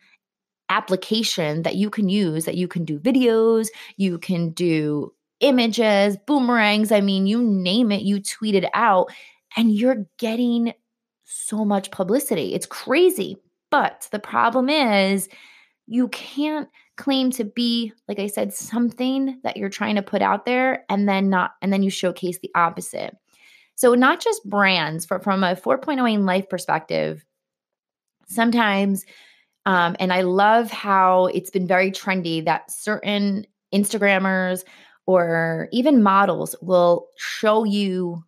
application 0.68 1.62
that 1.62 1.74
you 1.74 1.90
can 1.90 2.08
use 2.08 2.44
that 2.44 2.56
you 2.56 2.68
can 2.68 2.84
do 2.84 3.00
videos, 3.00 3.66
you 3.96 4.18
can 4.18 4.50
do 4.50 5.12
images, 5.40 6.16
boomerangs. 6.28 6.92
I 6.92 7.00
mean, 7.00 7.26
you 7.26 7.42
name 7.42 7.90
it, 7.90 8.02
you 8.02 8.22
tweet 8.22 8.54
it 8.54 8.66
out, 8.72 9.10
and 9.56 9.74
you're 9.74 10.06
getting 10.18 10.72
so 11.24 11.64
much 11.64 11.90
publicity. 11.90 12.54
It's 12.54 12.66
crazy. 12.66 13.36
But 13.70 14.08
the 14.10 14.18
problem 14.18 14.68
is, 14.68 15.28
you 15.86 16.08
can't 16.08 16.68
claim 16.96 17.30
to 17.32 17.44
be, 17.44 17.92
like 18.06 18.18
I 18.18 18.28
said, 18.28 18.52
something 18.52 19.40
that 19.42 19.56
you're 19.56 19.68
trying 19.68 19.96
to 19.96 20.02
put 20.02 20.22
out 20.22 20.46
there 20.46 20.84
and 20.88 21.08
then 21.08 21.30
not, 21.30 21.52
and 21.62 21.72
then 21.72 21.82
you 21.82 21.90
showcase 21.90 22.38
the 22.38 22.50
opposite. 22.54 23.16
So, 23.74 23.94
not 23.94 24.20
just 24.20 24.48
brands, 24.48 25.06
but 25.06 25.24
from 25.24 25.42
a 25.42 25.56
4.0 25.56 26.12
in 26.12 26.26
life 26.26 26.48
perspective, 26.48 27.24
sometimes, 28.26 29.04
um, 29.66 29.96
and 29.98 30.12
I 30.12 30.22
love 30.22 30.70
how 30.70 31.26
it's 31.26 31.50
been 31.50 31.66
very 31.66 31.90
trendy 31.90 32.44
that 32.44 32.70
certain 32.70 33.46
Instagrammers 33.74 34.64
or 35.06 35.68
even 35.72 36.02
models 36.02 36.54
will 36.60 37.08
show 37.16 37.64
you 37.64 38.22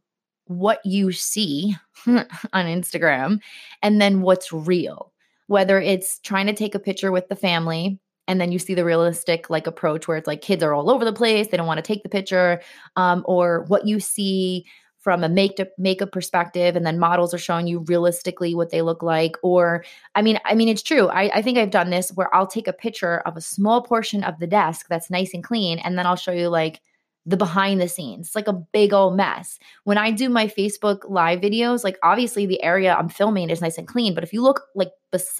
what 0.46 0.80
you 0.84 1.12
see 1.12 1.76
on 2.06 2.26
Instagram 2.54 3.38
and 3.82 4.00
then 4.00 4.22
what's 4.22 4.52
real 4.52 5.11
whether 5.52 5.78
it's 5.78 6.18
trying 6.20 6.46
to 6.46 6.54
take 6.54 6.74
a 6.74 6.78
picture 6.78 7.12
with 7.12 7.28
the 7.28 7.36
family 7.36 8.00
and 8.26 8.40
then 8.40 8.50
you 8.50 8.58
see 8.58 8.72
the 8.72 8.86
realistic 8.86 9.50
like 9.50 9.66
approach 9.66 10.08
where 10.08 10.16
it's 10.16 10.26
like 10.26 10.40
kids 10.40 10.62
are 10.62 10.72
all 10.72 10.90
over 10.90 11.04
the 11.04 11.12
place 11.12 11.48
they 11.48 11.58
don't 11.58 11.66
want 11.66 11.76
to 11.76 11.82
take 11.82 12.02
the 12.02 12.08
picture 12.08 12.60
um, 12.96 13.22
or 13.26 13.64
what 13.68 13.86
you 13.86 14.00
see 14.00 14.64
from 14.98 15.22
a 15.22 15.28
makeup 15.28 15.68
makeup 15.76 16.10
perspective 16.10 16.74
and 16.74 16.86
then 16.86 16.98
models 16.98 17.34
are 17.34 17.38
showing 17.38 17.66
you 17.66 17.80
realistically 17.80 18.54
what 18.54 18.70
they 18.70 18.80
look 18.80 19.02
like 19.02 19.36
or 19.42 19.84
i 20.14 20.22
mean 20.22 20.38
i 20.46 20.54
mean 20.54 20.68
it's 20.68 20.82
true 20.82 21.08
I, 21.08 21.30
I 21.34 21.42
think 21.42 21.58
i've 21.58 21.70
done 21.70 21.90
this 21.90 22.10
where 22.12 22.34
i'll 22.34 22.46
take 22.46 22.66
a 22.66 22.72
picture 22.72 23.18
of 23.20 23.36
a 23.36 23.42
small 23.42 23.82
portion 23.82 24.24
of 24.24 24.38
the 24.38 24.46
desk 24.46 24.86
that's 24.88 25.10
nice 25.10 25.34
and 25.34 25.44
clean 25.44 25.78
and 25.80 25.98
then 25.98 26.06
i'll 26.06 26.16
show 26.16 26.32
you 26.32 26.48
like 26.48 26.80
the 27.24 27.36
behind 27.36 27.80
the 27.80 27.88
scenes. 27.88 28.28
It's 28.28 28.36
like 28.36 28.48
a 28.48 28.52
big 28.52 28.92
old 28.92 29.16
mess. 29.16 29.58
When 29.84 29.98
I 29.98 30.10
do 30.10 30.28
my 30.28 30.46
Facebook 30.48 31.08
live 31.08 31.40
videos, 31.40 31.84
like 31.84 31.98
obviously 32.02 32.46
the 32.46 32.62
area 32.62 32.94
I'm 32.94 33.08
filming 33.08 33.50
is 33.50 33.60
nice 33.60 33.78
and 33.78 33.86
clean, 33.86 34.14
but 34.14 34.24
if 34.24 34.32
you 34.32 34.42
look 34.42 34.62
like 34.74 34.90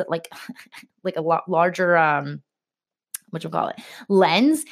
like 0.09 0.29
like 1.03 1.17
a 1.17 1.23
lot 1.23 1.49
larger 1.49 1.97
um 1.97 2.43
what 3.31 3.43
you 3.43 3.51
call 3.51 3.69
it 3.69 3.77
lens, 4.09 4.65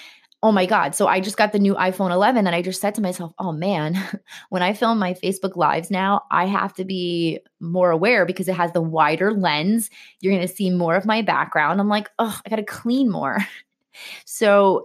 oh 0.42 0.52
my 0.52 0.66
god. 0.66 0.94
So 0.94 1.06
I 1.06 1.20
just 1.20 1.36
got 1.36 1.52
the 1.52 1.58
new 1.58 1.74
iPhone 1.74 2.10
11 2.10 2.46
and 2.46 2.54
I 2.54 2.62
just 2.62 2.80
said 2.80 2.94
to 2.94 3.02
myself, 3.02 3.32
"Oh 3.38 3.52
man, 3.52 3.98
when 4.50 4.62
I 4.62 4.72
film 4.72 4.98
my 4.98 5.14
Facebook 5.14 5.56
lives 5.56 5.90
now, 5.90 6.22
I 6.30 6.46
have 6.46 6.74
to 6.74 6.84
be 6.84 7.40
more 7.58 7.90
aware 7.90 8.24
because 8.24 8.48
it 8.48 8.54
has 8.54 8.72
the 8.72 8.82
wider 8.82 9.32
lens. 9.32 9.90
You're 10.20 10.34
going 10.34 10.46
to 10.46 10.54
see 10.54 10.70
more 10.70 10.94
of 10.94 11.06
my 11.06 11.22
background." 11.22 11.80
I'm 11.80 11.88
like, 11.88 12.08
"Oh, 12.18 12.38
I 12.44 12.48
got 12.50 12.56
to 12.56 12.62
clean 12.62 13.10
more." 13.10 13.38
so 14.24 14.84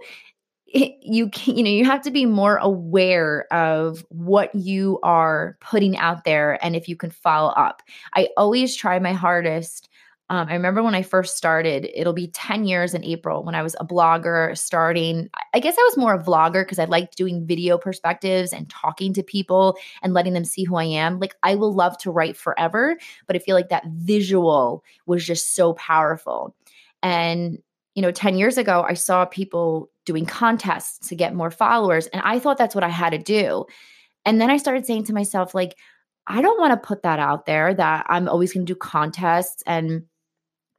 you 0.66 1.28
can, 1.30 1.56
you 1.56 1.62
know 1.62 1.70
you 1.70 1.84
have 1.84 2.02
to 2.02 2.10
be 2.10 2.26
more 2.26 2.56
aware 2.56 3.46
of 3.52 4.04
what 4.08 4.54
you 4.54 4.98
are 5.02 5.56
putting 5.60 5.96
out 5.96 6.24
there 6.24 6.62
and 6.64 6.74
if 6.74 6.88
you 6.88 6.96
can 6.96 7.10
follow 7.10 7.50
up. 7.50 7.82
I 8.14 8.28
always 8.36 8.74
try 8.74 8.98
my 8.98 9.12
hardest 9.12 9.88
um, 10.28 10.48
i 10.48 10.54
remember 10.54 10.82
when 10.82 10.94
i 10.94 11.02
first 11.02 11.36
started 11.36 11.88
it'll 11.94 12.12
be 12.12 12.26
10 12.28 12.64
years 12.64 12.94
in 12.94 13.04
april 13.04 13.44
when 13.44 13.54
i 13.54 13.62
was 13.62 13.76
a 13.78 13.86
blogger 13.86 14.58
starting 14.58 15.30
i 15.54 15.60
guess 15.60 15.76
i 15.78 15.82
was 15.82 15.96
more 15.96 16.14
a 16.14 16.22
vlogger 16.22 16.64
because 16.64 16.80
i 16.80 16.84
liked 16.84 17.16
doing 17.16 17.46
video 17.46 17.78
perspectives 17.78 18.52
and 18.52 18.68
talking 18.68 19.12
to 19.12 19.22
people 19.22 19.76
and 20.02 20.14
letting 20.14 20.32
them 20.32 20.44
see 20.44 20.64
who 20.64 20.74
i 20.74 20.84
am 20.84 21.20
like 21.20 21.36
i 21.44 21.54
will 21.54 21.72
love 21.72 21.96
to 21.98 22.10
write 22.10 22.36
forever 22.36 22.98
but 23.28 23.36
i 23.36 23.38
feel 23.38 23.54
like 23.54 23.68
that 23.68 23.86
visual 23.86 24.82
was 25.06 25.24
just 25.24 25.54
so 25.54 25.74
powerful. 25.74 26.54
And 27.02 27.58
you 27.96 28.02
know 28.02 28.12
10 28.12 28.36
years 28.36 28.56
ago 28.56 28.84
i 28.88 28.94
saw 28.94 29.24
people 29.24 29.90
doing 30.06 30.24
contests 30.24 31.08
to 31.08 31.14
get 31.14 31.34
more 31.34 31.50
followers. 31.50 32.06
And 32.06 32.22
I 32.24 32.38
thought 32.38 32.56
that's 32.56 32.74
what 32.74 32.84
I 32.84 32.88
had 32.88 33.10
to 33.10 33.18
do. 33.18 33.66
And 34.24 34.40
then 34.40 34.50
I 34.50 34.56
started 34.56 34.86
saying 34.86 35.04
to 35.04 35.12
myself, 35.12 35.54
like, 35.54 35.76
I 36.26 36.40
don't 36.40 36.58
want 36.58 36.72
to 36.72 36.86
put 36.86 37.02
that 37.02 37.18
out 37.18 37.44
there 37.44 37.74
that 37.74 38.06
I'm 38.08 38.28
always 38.28 38.52
going 38.52 38.64
to 38.64 38.72
do 38.72 38.78
contests 38.78 39.62
and 39.66 40.04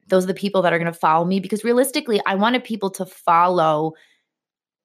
those 0.08 0.24
are 0.24 0.28
the 0.28 0.34
people 0.34 0.62
that 0.62 0.72
are 0.72 0.78
going 0.78 0.90
to 0.90 0.98
follow 0.98 1.26
me 1.26 1.38
because 1.38 1.64
realistically, 1.64 2.18
I 2.26 2.34
wanted 2.34 2.64
people 2.64 2.88
to 2.92 3.04
follow 3.04 3.92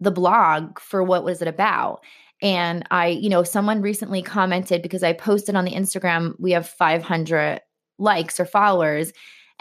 the 0.01 0.11
blog 0.11 0.79
for 0.79 1.01
what 1.01 1.23
was 1.23 1.41
it 1.41 1.47
about. 1.47 2.03
And 2.41 2.85
I, 2.91 3.07
you 3.07 3.29
know, 3.29 3.43
someone 3.43 3.81
recently 3.81 4.21
commented 4.21 4.81
because 4.81 5.01
I 5.01 5.13
posted 5.13 5.55
on 5.55 5.63
the 5.63 5.71
Instagram, 5.71 6.33
we 6.39 6.51
have 6.51 6.67
500 6.67 7.61
likes 7.99 8.37
or 8.37 8.45
followers. 8.45 9.13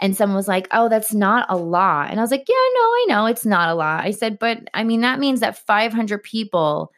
And 0.03 0.15
someone 0.15 0.35
was 0.35 0.47
like, 0.47 0.67
"Oh, 0.71 0.89
that's 0.89 1.13
not 1.13 1.47
a 1.49 1.57
lot." 1.57 2.11
And 2.11 2.19
I 2.19 2.23
was 2.23 2.31
like, 2.31 2.45
"Yeah, 2.47 2.55
no, 2.75 2.81
I 2.81 3.05
know 3.07 3.25
it's 3.25 3.45
not 3.45 3.69
a 3.69 3.73
lot." 3.73 4.03
I 4.03 4.11
said, 4.11 4.37
"But 4.37 4.59
I 4.73 4.83
mean 4.83 5.01
that 5.01 5.19
means 5.19 5.39
that 5.39 5.57
500 5.57 6.21
people 6.21 6.91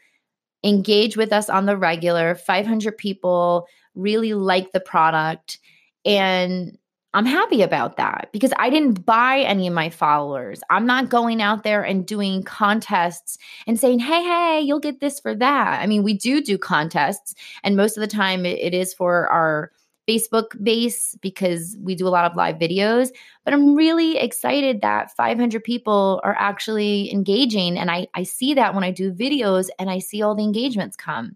engage 0.64 1.16
with 1.16 1.32
us 1.32 1.50
on 1.50 1.68
the 1.68 1.78
regular, 1.78 2.36
500 2.36 2.98
people 2.98 3.68
really 3.94 4.34
like 4.34 4.72
the 4.72 4.80
product 4.80 5.60
and 6.06 6.78
I'm 7.16 7.26
happy 7.26 7.62
about 7.62 7.96
that 7.96 8.28
because 8.34 8.52
I 8.58 8.70
didn't 8.70 9.06
buy 9.06 9.40
any 9.40 9.68
of 9.68 9.74
my 9.74 9.90
followers. 9.90 10.62
I'm 10.70 10.86
not 10.86 11.08
going 11.08 11.42
out 11.42 11.64
there 11.64 11.82
and 11.82 12.06
doing 12.06 12.44
contests 12.44 13.38
and 13.66 13.80
saying, 13.80 14.00
hey, 14.00 14.22
hey, 14.22 14.60
you'll 14.60 14.82
get 14.82 15.00
this 15.00 15.22
for 15.22 15.34
that. 15.34 15.82
I 15.82 15.88
mean, 15.88 16.04
we 16.04 16.14
do 16.14 16.42
do 16.42 16.58
contests, 16.58 17.34
and 17.64 17.78
most 17.78 17.96
of 17.96 18.02
the 18.02 18.08
time 18.08 18.46
it, 18.46 18.74
is 18.74 18.94
for 18.94 19.30
our 19.30 19.72
Facebook 20.08 20.62
base 20.64 21.16
because 21.22 21.76
we 21.82 21.96
do 21.96 22.08
a 22.08 22.10
lot 22.10 22.30
of 22.30 22.36
live 22.36 22.58
videos. 22.58 23.10
But 23.44 23.54
I'm 23.54 23.76
really 23.76 24.18
excited 24.18 24.82
that 24.82 25.16
500 25.16 25.64
people 25.64 26.22
are 26.24 26.36
actually 26.38 27.12
engaging. 27.12 27.78
And 27.78 27.90
I, 27.90 28.08
I 28.14 28.24
see 28.24 28.54
that 28.54 28.76
when 28.76 28.84
I 28.84 28.92
do 28.92 29.12
videos 29.12 29.70
and 29.80 29.90
I 29.90 30.00
see 30.00 30.22
all 30.22 30.36
the 30.36 30.44
engagements 30.44 30.96
come. 30.96 31.36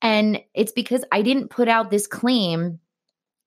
And 0.00 0.40
it's 0.54 0.72
because 0.72 1.04
I 1.12 1.22
didn't 1.22 1.48
put 1.48 1.68
out 1.68 1.90
this 1.90 2.06
claim 2.06 2.80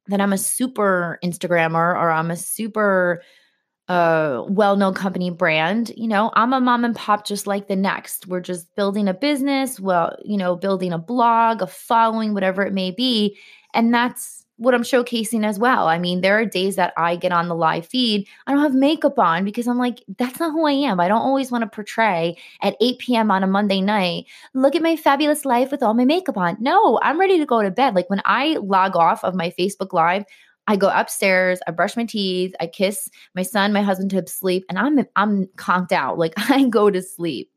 that 0.07 0.21
I'm 0.21 0.33
a 0.33 0.37
super 0.37 1.19
Instagrammer 1.23 1.95
or 1.95 2.11
I'm 2.11 2.31
a 2.31 2.37
super 2.37 3.21
uh, 3.87 4.43
well 4.47 4.75
known 4.77 4.93
company 4.93 5.29
brand. 5.29 5.91
You 5.95 6.07
know, 6.07 6.31
I'm 6.35 6.53
a 6.53 6.61
mom 6.61 6.85
and 6.85 6.95
pop 6.95 7.25
just 7.25 7.45
like 7.45 7.67
the 7.67 7.75
next. 7.75 8.27
We're 8.27 8.39
just 8.39 8.73
building 8.75 9.07
a 9.07 9.13
business, 9.13 9.79
well, 9.79 10.15
you 10.23 10.37
know, 10.37 10.55
building 10.55 10.93
a 10.93 10.97
blog, 10.97 11.61
a 11.61 11.67
following, 11.67 12.33
whatever 12.33 12.65
it 12.65 12.73
may 12.73 12.91
be. 12.91 13.37
And 13.73 13.93
that's 13.93 14.44
what 14.57 14.73
I'm 14.73 14.83
showcasing 14.83 15.45
as 15.45 15.59
well. 15.59 15.87
I 15.87 15.97
mean, 15.97 16.21
there 16.21 16.39
are 16.39 16.45
days 16.45 16.77
that 16.77 16.93
I 16.97 17.17
get 17.17 17.31
on 17.31 17.49
the 17.49 17.55
live 17.55 17.85
feed, 17.85 18.27
I 18.47 18.53
don't 18.53 18.61
have 18.61 18.73
makeup 18.73 19.19
on 19.19 19.43
because 19.43 19.67
I'm 19.67 19.77
like, 19.77 20.03
that's 20.17 20.39
not 20.39 20.51
who 20.51 20.65
I 20.65 20.71
am. 20.71 20.99
I 20.99 21.07
don't 21.07 21.21
always 21.21 21.51
want 21.51 21.63
to 21.63 21.69
portray 21.69 22.37
at 22.61 22.77
8 22.79 22.99
p.m. 22.99 23.31
on 23.31 23.43
a 23.43 23.47
Monday 23.47 23.81
night, 23.81 24.25
look 24.53 24.75
at 24.75 24.81
my 24.81 24.95
fabulous 24.95 25.43
life 25.45 25.71
with 25.71 25.83
all 25.83 25.93
my 25.93 26.05
makeup 26.05 26.37
on. 26.37 26.57
No, 26.59 26.99
I'm 27.03 27.19
ready 27.19 27.37
to 27.39 27.45
go 27.45 27.61
to 27.61 27.71
bed. 27.71 27.95
Like 27.95 28.09
when 28.09 28.21
I 28.23 28.57
log 28.61 28.95
off 28.95 29.23
of 29.23 29.35
my 29.35 29.53
Facebook 29.59 29.91
Live, 29.91 30.23
I 30.67 30.77
go 30.77 30.89
upstairs, 30.89 31.59
I 31.67 31.71
brush 31.71 31.95
my 31.95 32.05
teeth, 32.05 32.55
I 32.59 32.67
kiss 32.67 33.09
my 33.35 33.43
son, 33.43 33.73
my 33.73 33.81
husband 33.81 34.11
to 34.11 34.25
sleep, 34.27 34.65
and 34.69 34.79
I'm 34.79 35.05
I'm 35.15 35.47
conked 35.57 35.91
out. 35.91 36.17
Like 36.17 36.33
I 36.49 36.67
go 36.67 36.89
to 36.89 37.01
sleep. 37.01 37.51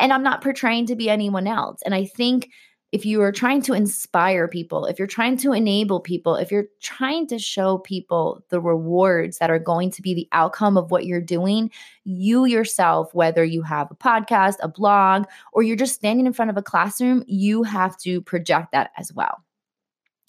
And 0.00 0.12
I'm 0.12 0.22
not 0.22 0.42
portraying 0.42 0.86
to 0.86 0.94
be 0.94 1.10
anyone 1.10 1.48
else. 1.48 1.80
And 1.84 1.92
I 1.92 2.04
think 2.04 2.50
if 2.90 3.04
you 3.04 3.20
are 3.20 3.32
trying 3.32 3.60
to 3.62 3.74
inspire 3.74 4.48
people, 4.48 4.86
if 4.86 4.98
you're 4.98 5.06
trying 5.06 5.36
to 5.38 5.52
enable 5.52 6.00
people, 6.00 6.36
if 6.36 6.50
you're 6.50 6.68
trying 6.80 7.26
to 7.26 7.38
show 7.38 7.78
people 7.78 8.42
the 8.48 8.60
rewards 8.60 9.38
that 9.38 9.50
are 9.50 9.58
going 9.58 9.90
to 9.90 10.00
be 10.00 10.14
the 10.14 10.28
outcome 10.32 10.78
of 10.78 10.90
what 10.90 11.04
you're 11.04 11.20
doing, 11.20 11.70
you 12.04 12.46
yourself, 12.46 13.12
whether 13.14 13.44
you 13.44 13.60
have 13.62 13.90
a 13.90 13.94
podcast, 13.94 14.54
a 14.60 14.68
blog, 14.68 15.26
or 15.52 15.62
you're 15.62 15.76
just 15.76 15.94
standing 15.94 16.26
in 16.26 16.32
front 16.32 16.50
of 16.50 16.56
a 16.56 16.62
classroom, 16.62 17.22
you 17.26 17.62
have 17.62 17.96
to 17.98 18.22
project 18.22 18.72
that 18.72 18.90
as 18.96 19.12
well. 19.12 19.44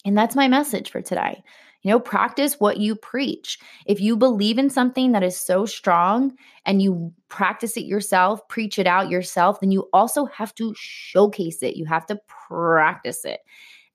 And 0.04 0.16
that's 0.16 0.36
my 0.36 0.48
message 0.48 0.90
for 0.90 1.00
today. 1.00 1.42
You 1.82 1.90
know, 1.90 2.00
practice 2.00 2.60
what 2.60 2.76
you 2.76 2.94
preach. 2.94 3.58
If 3.86 4.00
you 4.00 4.16
believe 4.16 4.58
in 4.58 4.68
something 4.68 5.12
that 5.12 5.22
is 5.22 5.36
so 5.36 5.64
strong 5.64 6.36
and 6.66 6.82
you 6.82 7.12
practice 7.28 7.76
it 7.76 7.86
yourself, 7.86 8.46
preach 8.48 8.78
it 8.78 8.86
out 8.86 9.08
yourself, 9.08 9.60
then 9.60 9.70
you 9.70 9.88
also 9.92 10.26
have 10.26 10.54
to 10.56 10.74
showcase 10.76 11.62
it. 11.62 11.76
You 11.76 11.86
have 11.86 12.04
to 12.06 12.20
practice 12.48 13.24
it. 13.24 13.40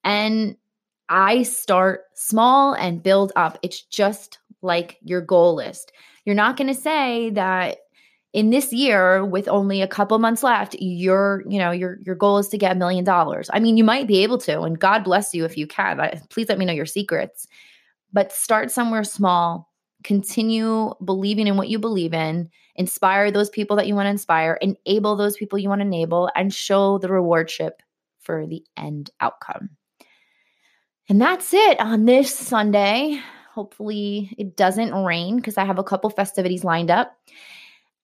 And 0.04 0.56
I 1.10 1.44
start 1.44 2.06
small 2.16 2.74
and 2.74 3.04
build 3.04 3.32
up. 3.36 3.60
It's 3.62 3.82
just 3.82 4.40
like 4.64 4.98
your 5.04 5.22
goal 5.22 5.56
list. 5.56 5.92
You're 6.26 6.34
not 6.34 6.58
going 6.58 6.74
to 6.74 6.80
say 6.80 7.30
that 7.32 7.78
in 8.34 8.50
this 8.50 8.74
year 8.74 9.24
with 9.24 9.48
only 9.48 9.82
a 9.82 9.88
couple 9.88 10.20
months 10.20 10.44
left 10.44 10.76
your 10.82 11.42
you 11.48 11.58
know 11.58 11.72
your 11.72 12.00
your 12.04 12.16
goal 12.16 12.38
is 12.38 12.50
to 12.50 12.58
get 12.58 12.74
a 12.74 12.76
million 12.78 13.06
dollars 13.06 13.50
i 13.54 13.60
mean 13.62 13.78
you 13.78 13.84
might 13.84 14.08
be 14.08 14.24
able 14.24 14.38
to 14.38 14.60
and 14.64 14.78
god 14.78 15.06
bless 15.06 15.34
you 15.34 15.46
if 15.46 15.58
you 15.58 15.66
can 15.66 15.98
please 16.30 16.50
let 16.50 16.58
me 16.58 16.66
know 16.66 16.74
your 16.74 16.86
secrets 16.86 17.48
but 18.14 18.32
start 18.32 18.72
somewhere 18.72 19.04
small, 19.04 19.72
continue 20.04 20.94
believing 21.04 21.48
in 21.48 21.58
what 21.58 21.70
you 21.70 21.80
believe 21.80 22.14
in, 22.14 22.50
inspire 22.76 23.32
those 23.32 23.50
people 23.50 23.76
that 23.76 23.88
you 23.88 23.96
want 23.96 24.06
to 24.06 24.12
inspire, 24.12 24.58
enable 24.62 25.16
those 25.16 25.36
people 25.36 25.60
you 25.60 25.70
want 25.70 25.82
to 25.82 25.88
enable, 25.88 26.30
and 26.36 26.54
show 26.54 26.98
the 26.98 27.10
rewardship 27.10 27.82
for 28.20 28.46
the 28.48 28.64
end 28.78 29.12
outcome. 29.22 29.70
And 31.08 31.22
that's 31.22 31.54
it 31.54 31.80
on 31.80 32.06
this 32.06 32.34
Sunday. 32.34 33.22
Hopefully, 33.54 34.34
it 34.38 34.58
doesn't 34.58 34.94
rain 34.94 35.38
because 35.38 35.58
I 35.58 35.66
have 35.66 35.80
a 35.80 35.84
couple 35.84 36.10
festivities 36.10 36.64
lined 36.64 36.92
up. 36.92 37.16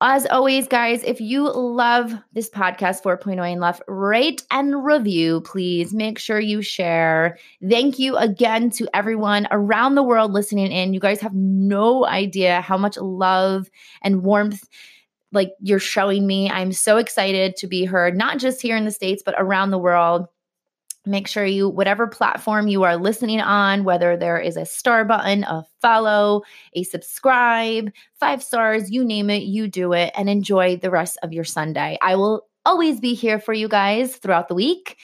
As 0.04 0.26
always, 0.26 0.68
guys, 0.68 1.04
if 1.04 1.22
you 1.22 1.48
love 1.52 2.16
this 2.34 2.50
podcast 2.50 3.04
4.0 3.04 3.40
and 3.40 3.62
left, 3.62 3.84
rate 3.88 4.42
and 4.50 4.84
review, 4.84 5.42
please. 5.42 5.94
Make 5.94 6.18
sure 6.18 6.40
you 6.40 6.64
share. 6.64 7.38
Thank 7.70 8.00
you 8.00 8.18
again 8.18 8.72
to 8.72 8.90
everyone 8.96 9.48
around 9.52 9.94
the 9.94 10.02
world 10.02 10.34
listening 10.34 10.72
in. 10.72 10.96
You 10.96 11.00
guys 11.00 11.22
have 11.22 11.36
no 11.36 12.08
idea 12.08 12.62
how 12.62 12.78
much 12.78 12.98
love 12.98 13.70
and 14.02 14.24
warmth 14.24 14.68
like 15.32 15.52
you're 15.62 15.78
showing 15.78 16.26
me. 16.26 16.50
I'm 16.50 16.72
so 16.72 16.98
excited 16.98 17.56
to 17.58 17.68
be 17.68 17.86
heard, 17.86 18.18
not 18.18 18.40
just 18.40 18.60
here 18.60 18.76
in 18.76 18.86
the 18.86 18.92
States, 18.92 19.22
but 19.24 19.36
around 19.38 19.70
the 19.70 19.78
world 19.78 20.26
make 21.06 21.28
sure 21.28 21.46
you 21.46 21.68
whatever 21.68 22.08
platform 22.08 22.68
you 22.68 22.84
are 22.84 22.98
listening 22.98 23.42
on 23.42 23.84
whether 23.84 24.16
there 24.16 24.38
is 24.38 24.56
a 24.56 24.66
star 24.66 25.04
button 25.04 25.44
a 25.46 25.64
follow 25.82 26.44
a 26.74 26.84
subscribe 26.84 27.92
five 28.20 28.44
stars 28.44 28.92
you 28.92 29.04
name 29.04 29.30
it 29.30 29.44
you 29.44 29.68
do 29.68 29.94
it 29.94 30.12
and 30.16 30.30
enjoy 30.30 30.78
the 30.78 30.92
rest 30.92 31.18
of 31.24 31.34
your 31.34 31.44
sunday. 31.44 31.98
I 32.02 32.16
will 32.16 32.46
always 32.66 33.00
be 33.00 33.16
here 33.16 33.40
for 33.40 33.54
you 33.54 33.68
guys 33.68 34.16
throughout 34.16 34.48
the 34.48 34.56
week 34.56 34.98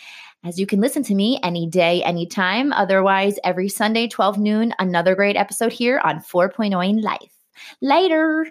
as 0.43 0.59
you 0.59 0.67
can 0.67 0.79
listen 0.79 1.01
to 1.03 1.15
me 1.15 1.39
any 1.41 1.67
day 1.67 2.03
anytime 2.03 2.71
otherwise 2.73 3.39
every 3.43 3.67
sunday 3.67 4.07
12 4.07 4.37
noon 4.37 4.73
another 4.77 5.15
great 5.15 5.35
episode 5.35 5.73
here 5.73 5.99
on 6.03 6.19
4.0 6.19 6.87
in 6.87 7.01
life. 7.01 7.33
Later 7.81 8.45